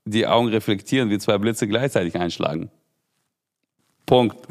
[0.05, 2.71] die Augen reflektieren, wie zwei Blitze gleichzeitig einschlagen.
[4.07, 4.37] Punkt.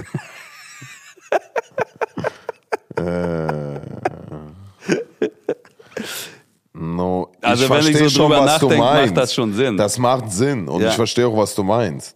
[6.74, 9.76] No, Also ich wenn ich so schon, drüber nachdenke, macht das schon Sinn.
[9.76, 10.89] Das macht Sinn und Ja.
[10.89, 12.16] ich verstehe auch, was du meinst.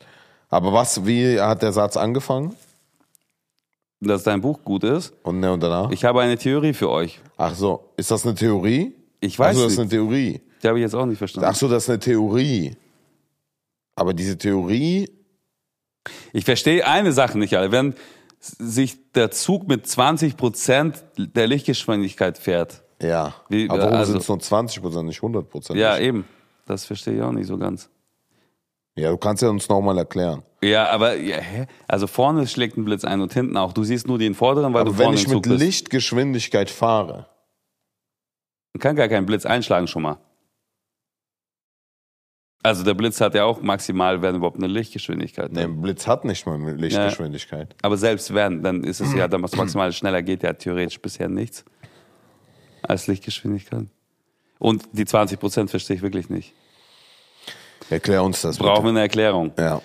[0.50, 2.56] Aber was, wie hat der Satz angefangen?
[4.00, 5.14] Dass dein Buch gut ist.
[5.24, 5.90] Und, ne, und danach?
[5.92, 7.20] Ich habe eine Theorie für euch.
[7.38, 8.94] Ach so, ist das eine Theorie?
[9.20, 9.92] Ich weiß Ach so, das ist nicht.
[9.94, 10.42] eine Theorie.
[10.62, 11.50] Die habe ich jetzt auch nicht verstanden.
[11.50, 12.76] Ach so, das ist eine Theorie.
[13.96, 15.10] Aber diese Theorie,
[16.34, 17.72] Ich verstehe eine Sache nicht, Alter.
[17.72, 17.96] Wenn
[18.40, 22.82] sich der Zug mit 20 Prozent der Lichtgeschwindigkeit fährt.
[23.02, 23.34] ja.
[23.50, 25.80] Wie- Aber warum also- sind es nur 20 Prozent, nicht 100 Prozent?
[25.80, 26.26] Ja, eben.
[26.66, 27.90] Das verstehe ich auch nicht so ganz.
[28.96, 30.44] Ja, du kannst ja uns nochmal erklären.
[30.62, 31.68] Ja, aber ja, hä?
[31.88, 33.74] also vorne schlägt ein Blitz ein und hinten auch.
[33.74, 35.60] Du siehst nur den vorderen, weil Aber du wenn vorne ich im Zug mit.
[35.60, 37.28] Lichtgeschwindigkeit fahre,
[38.74, 40.18] Man kann gar keinen Blitz einschlagen schon mal.
[42.66, 45.52] Also der Blitz hat ja auch maximal, wenn überhaupt eine Lichtgeschwindigkeit.
[45.52, 47.76] ne, ein Blitz hat nicht mal eine Lichtgeschwindigkeit.
[47.82, 51.28] Aber selbst wenn, dann ist es ja, dann was maximal schneller geht ja theoretisch bisher
[51.28, 51.66] nichts
[52.82, 53.88] als Lichtgeschwindigkeit.
[54.60, 56.54] Und die 20 Prozent verstehe ich wirklich nicht.
[57.90, 59.52] Erklär uns das Brauchen wir eine Erklärung.
[59.58, 59.82] Ja.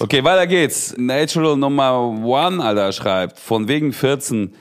[0.00, 0.96] Okay, weiter geht's.
[0.98, 4.52] Natural Nummer One, Alter, schreibt, von wegen 14,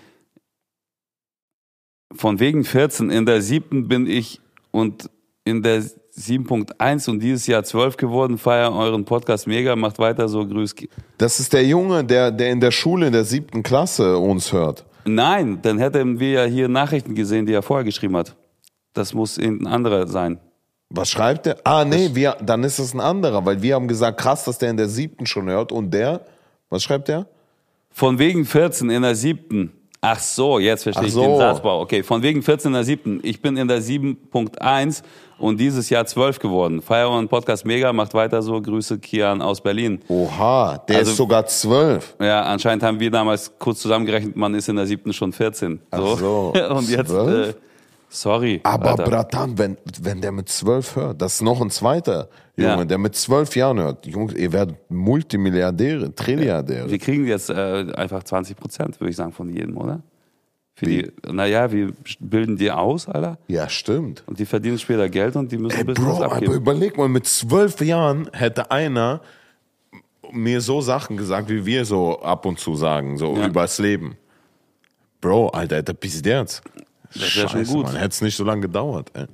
[2.13, 4.39] von wegen 14, in der siebten bin ich
[4.71, 5.09] und
[5.43, 5.83] in der
[6.17, 10.75] 7.1 und dieses Jahr 12 geworden, feier euren Podcast mega, macht weiter so, grüß.
[11.17, 14.85] Das ist der Junge, der, der in der Schule in der siebten Klasse uns hört.
[15.05, 18.35] Nein, dann hätten wir ja hier Nachrichten gesehen, die er vorher geschrieben hat.
[18.93, 20.39] Das muss irgendein anderer sein.
[20.89, 21.57] Was schreibt der?
[21.65, 24.69] Ah, nee, wir, dann ist es ein anderer, weil wir haben gesagt, krass, dass der
[24.69, 25.71] in der siebten schon hört.
[25.71, 26.21] Und der,
[26.69, 27.27] was schreibt der?
[27.89, 29.71] Von wegen 14 in der siebten.
[30.01, 31.23] Ach so, jetzt verstehe Ach ich so.
[31.23, 31.81] den Satzbau.
[31.81, 33.19] Okay, von wegen 14 in der siebten.
[33.23, 35.01] Ich bin in der 7.1
[35.37, 36.81] und dieses Jahr 12 geworden.
[36.81, 38.61] Feier euren Podcast mega, macht weiter so.
[38.61, 39.99] Grüße Kian aus Berlin.
[40.07, 42.15] Oha, der Also- ist sogar zwölf.
[42.19, 45.79] Ja, anscheinend haben wir damals kurz zusammengerechnet, man ist in der siebten schon 14.
[45.91, 46.53] Ach so.
[46.69, 47.55] Und jetzt, äh, Zwölf?
[48.09, 48.61] sorry.
[48.63, 49.03] Aber Alter.
[49.03, 52.85] Bratan, wenn, wenn der mit zwölf hört, das ist noch ein zweiter Junge, Ja.
[52.85, 54.05] der mit zwölf Jahren hört.
[54.05, 56.89] Jungs, ihr werdet Multimilliardäre, Trilliardäre.
[56.89, 57.53] Wir kriegen jetzt äh,
[57.95, 59.99] einfach 20 Prozent, würde ich sagen, von jedem, oder?
[60.77, 63.37] Für die, naja, wir bilden die aus, Alter.
[63.47, 64.23] Ja, stimmt.
[64.27, 66.53] Und die verdienen später Geld und die müssen Ey, ein bisschen Bro, aber abgeben.
[66.53, 69.21] überleg mal, mit zwölf Jahren hätte einer
[70.31, 73.47] mir so Sachen gesagt, wie wir so ab und zu sagen, so Ja.
[73.47, 74.17] übers Leben.
[75.21, 76.61] Bro, Alter, hätte Pizzerz.
[77.13, 77.93] Das wär schon gut.
[77.93, 79.25] Hätte es nicht so lange gedauert, ey.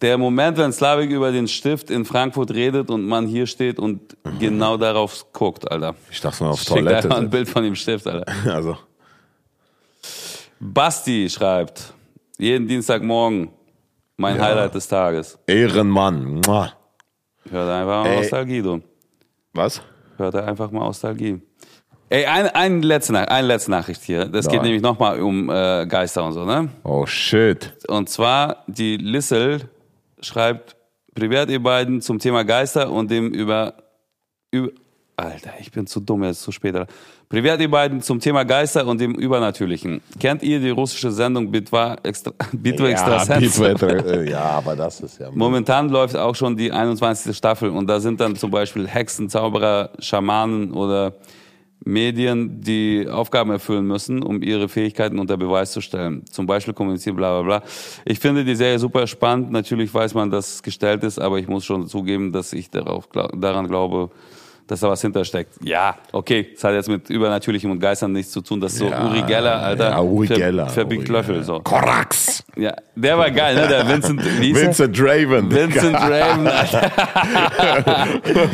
[0.00, 4.16] Der Moment, wenn Slavik über den Stift in Frankfurt redet und man hier steht und
[4.38, 5.94] genau darauf guckt, Alter.
[6.10, 6.96] Ich dachte mal auf Schickt Toilette.
[7.04, 7.28] einfach ein.
[7.28, 8.24] Bild von dem Stift, Alter.
[8.50, 8.78] Also,
[10.60, 11.94] Basti schreibt,
[12.38, 13.48] jeden Dienstagmorgen
[14.16, 14.42] mein Ja.
[14.44, 15.38] Highlight des Tages.
[15.46, 16.42] Ehrenmann.
[16.46, 16.72] Mua.
[17.50, 18.16] Hört einfach mal Ey.
[18.18, 18.82] Nostalgie, du.
[19.54, 19.80] Was?
[20.18, 21.40] Hört einfach mal Nostalgie.
[22.10, 24.26] Ey, eine, eine, letzte, eine letzte Nachricht hier.
[24.26, 24.64] Das geht Nein.
[24.64, 26.68] nämlich nochmal um äh, Geister und so, ne?
[26.82, 27.72] Oh shit.
[27.88, 29.70] Und zwar, die Lissel
[30.20, 30.76] schreibt,
[31.14, 33.74] privat ihr beiden zum Thema Geister und dem über,
[34.50, 34.70] über
[35.16, 36.74] Alter, ich bin zu dumm, jetzt zu spät.
[37.30, 40.00] Privat ihr beiden zum Thema Geister und dem Übernatürlichen.
[40.18, 43.60] Kennt ihr die russische Sendung Bitwa Extra, Bitwa Ja, Extrasense?
[43.60, 45.30] Beatwetter, äh, ja, aber das ist ja.
[45.32, 47.36] Momentan läuft auch schon die 21.
[47.36, 51.12] Staffel und da sind dann zum Beispiel Hexen, Zauberer, Schamanen oder
[51.84, 56.24] Medien, die Aufgaben erfüllen müssen, um ihre Fähigkeiten unter Beweis zu stellen.
[56.32, 57.68] Zum Beispiel kommunizieren, bla bla bla.
[58.06, 59.52] Ich finde die Serie super spannend.
[59.52, 63.06] Natürlich weiß man, dass es gestellt ist, aber ich muss schon zugeben, dass ich darauf,
[63.06, 64.10] daran glaube,
[64.70, 65.54] dass da was hintersteckt.
[65.64, 68.60] Ja, okay, es hat jetzt mit Übernatürlichem und Geistern nichts zu tun.
[68.60, 69.90] Das ist so Ja, Uri Geller, Alter.
[69.90, 71.58] ja, Uri Geller, Verbiegt Löffel, so.
[71.60, 72.44] Korax!
[72.56, 73.66] Ja, der war geil, ne?
[73.66, 74.54] Der Vincent, wie?
[74.54, 75.50] Vincent Draven.
[75.50, 76.90] Vincent Raven, Alter.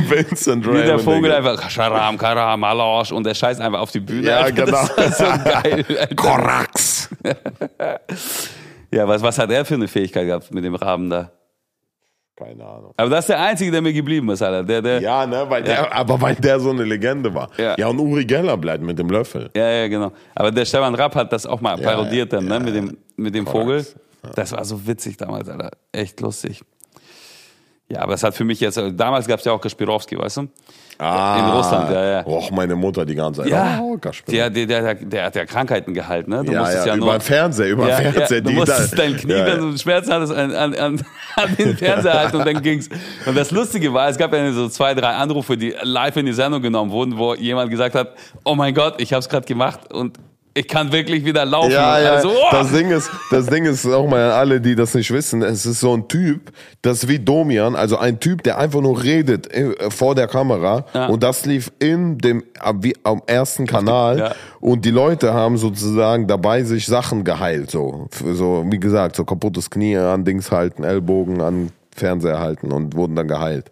[0.08, 0.78] Vincent Draven.
[0.82, 1.36] Wie der Vogel Digga.
[1.36, 4.28] einfach, Scharam, Karam, Alash, und der scheißt einfach auf die Bühne.
[4.28, 4.64] Ja, Alter.
[4.64, 4.84] genau.
[4.96, 5.84] Das war so geil.
[6.00, 6.14] Alter.
[6.14, 7.10] Korax!
[8.90, 11.30] Ja, was, was hat er für eine Fähigkeit gehabt mit dem Raben da?
[12.36, 12.92] Keine Ahnung.
[12.98, 14.62] Aber das ist der Einzige, der mir geblieben ist, Alter.
[14.62, 15.22] Der, der, ja.
[15.22, 17.48] Ja, ne, weil der, aber weil der so eine Legende war.
[17.56, 17.74] Ja.
[17.78, 19.48] Ja, und Uri Geller bleibt mit dem Löffel.
[19.56, 20.12] ja, genau.
[20.34, 22.96] Aber der Stefan Rapp hat das auch mal Ja, parodiert dann, ja, ne, mit dem,
[23.16, 23.46] mit dem.
[23.46, 23.86] Vogel.
[24.34, 25.70] Das war so witzig damals, Alter.
[25.92, 26.62] Echt lustig.
[27.88, 30.48] Ja, aber es hat für mich jetzt, damals gab es ja auch Kaspirowski, weißt du?
[30.98, 32.26] Ah, In Russland, ja, ja.
[32.26, 33.50] Och, meine Mutter die ganze Zeit.
[33.50, 33.96] Ja, oh,
[34.28, 36.42] der, der, der, der hat ja Krankheiten geheilt, ne?
[36.42, 38.38] Du ja, musstest ja, ja, über nur, den Fernseher, über Ja, Fernseher.
[38.38, 41.04] ja, du musstest dein Knie, ja, wenn du Schmerzen hattest, an, an, an,
[41.36, 42.88] an den Fernseher halten und dann ging's.
[43.26, 46.32] Und das Lustige war, es gab ja so zwei, drei Anrufe, die live in die
[46.32, 48.14] Sendung genommen wurden, wo jemand gesagt hat,
[48.44, 50.18] oh mein Gott, ich habe es gerade gemacht und
[50.56, 51.70] ich kann wirklich wieder laufen.
[51.70, 52.12] Ja, ja.
[52.14, 52.48] Also, oh!
[52.50, 55.42] Das Ding ist, das Ding ist auch mal an alle, die das nicht wissen.
[55.42, 56.50] Es ist so ein Typ,
[56.82, 60.84] das ist wie Domian, also ein Typ, der einfach nur redet äh, vor der Kamera.
[60.94, 61.06] Ja.
[61.06, 64.18] Und das lief in dem, am- wie am ersten Kanal.
[64.18, 64.32] Ja.
[64.60, 68.08] Und die Leute haben sozusagen dabei sich Sachen geheilt, so.
[68.32, 73.14] So, wie gesagt, so kaputtes Knie an Dings halten, Ellbogen an Fernseher halten und wurden
[73.16, 73.70] dann geheilt.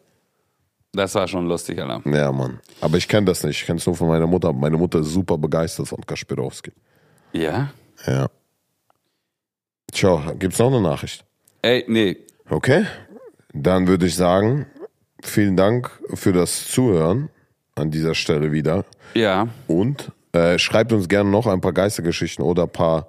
[0.95, 2.01] Das war schon lustig, Alter.
[2.09, 2.61] Ja, Mann.
[2.81, 3.61] Aber ich kenne das nicht.
[3.61, 4.53] Ich kenne es nur von meiner Mutter.
[4.53, 6.73] Meine Mutter ist super begeistert von Kaspirowski.
[7.33, 7.71] Ja?
[8.07, 8.29] Ja.
[9.93, 10.23] Ciao.
[10.39, 11.25] Gibt's noch eine Nachricht?
[11.63, 12.17] Ey, nee.
[12.49, 12.87] Okay.
[13.53, 14.67] Dann würde ich sagen,
[15.23, 17.29] vielen Dank für das Zuhören
[17.75, 18.85] an dieser Stelle wieder.
[19.15, 19.49] Ja.
[19.67, 23.09] Und äh, schreibt uns gerne noch ein paar Geistergeschichten oder ein paar,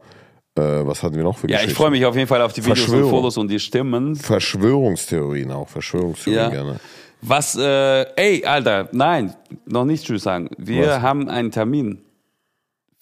[0.58, 2.64] äh, was hatten wir noch für Ja, ich freue mich auf jeden Fall auf die
[2.66, 3.10] Videos und.
[3.10, 4.16] Fotos und die Stimmen.
[4.16, 5.68] Verschwörungstheorien auch.
[5.70, 6.50] Verschwörungstheorien Ja.
[6.50, 6.80] gerne.
[7.28, 10.50] Was, äh, ey, Alter, nein, noch nicht Tschüss sagen.
[10.58, 11.02] Wir Was?
[11.02, 12.04] haben einen Termin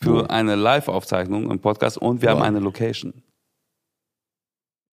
[0.01, 2.34] für eine Live-Aufzeichnung im Podcast und wir Wo?
[2.36, 3.13] haben eine Location.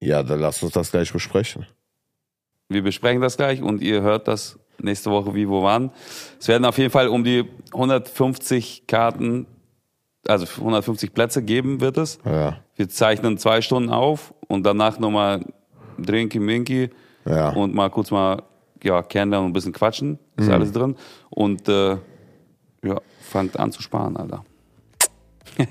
[0.01, 1.67] Ja, dann lasst uns das gleich besprechen.
[2.69, 5.91] Wir besprechen das gleich und ihr hört das nächste Woche wie, wo, wann.
[6.41, 9.47] Es werden auf jeden Fall um die 150 Karten,
[10.27, 12.19] also 150 Plätze geben wird es.
[12.25, 12.59] Ja.
[12.75, 15.45] Wir zeichnen zwei Stunden auf und danach nochmal
[15.99, 16.91] Drinky Minky
[17.27, 17.51] Ja.
[17.51, 18.43] und mal kurz mal
[18.83, 20.19] ja, kennenlernen und ein bisschen quatschen.
[20.37, 20.53] Ist Mhm.
[20.55, 20.97] alles drin.
[21.31, 21.91] Und äh,
[22.85, 23.01] ja,
[23.31, 24.45] fangt an zu sparen, Alter.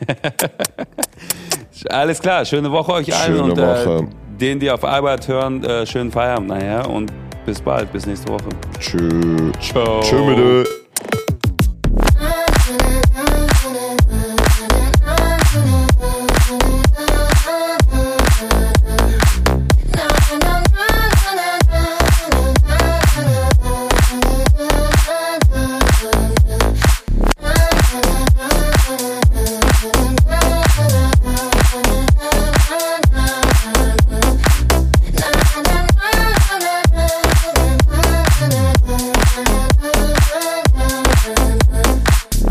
[1.90, 4.08] alles klar, schöne Woche euch allen Schöne und äh, Woche.
[4.40, 7.12] denen, die auf Arbeit hören, äh, schönen Feierabend nachher und
[7.46, 8.50] bis bald, bis nächste Woche.
[8.80, 9.52] Tschö.
[9.60, 10.02] Ciao.
[10.02, 10.68] Tschö mit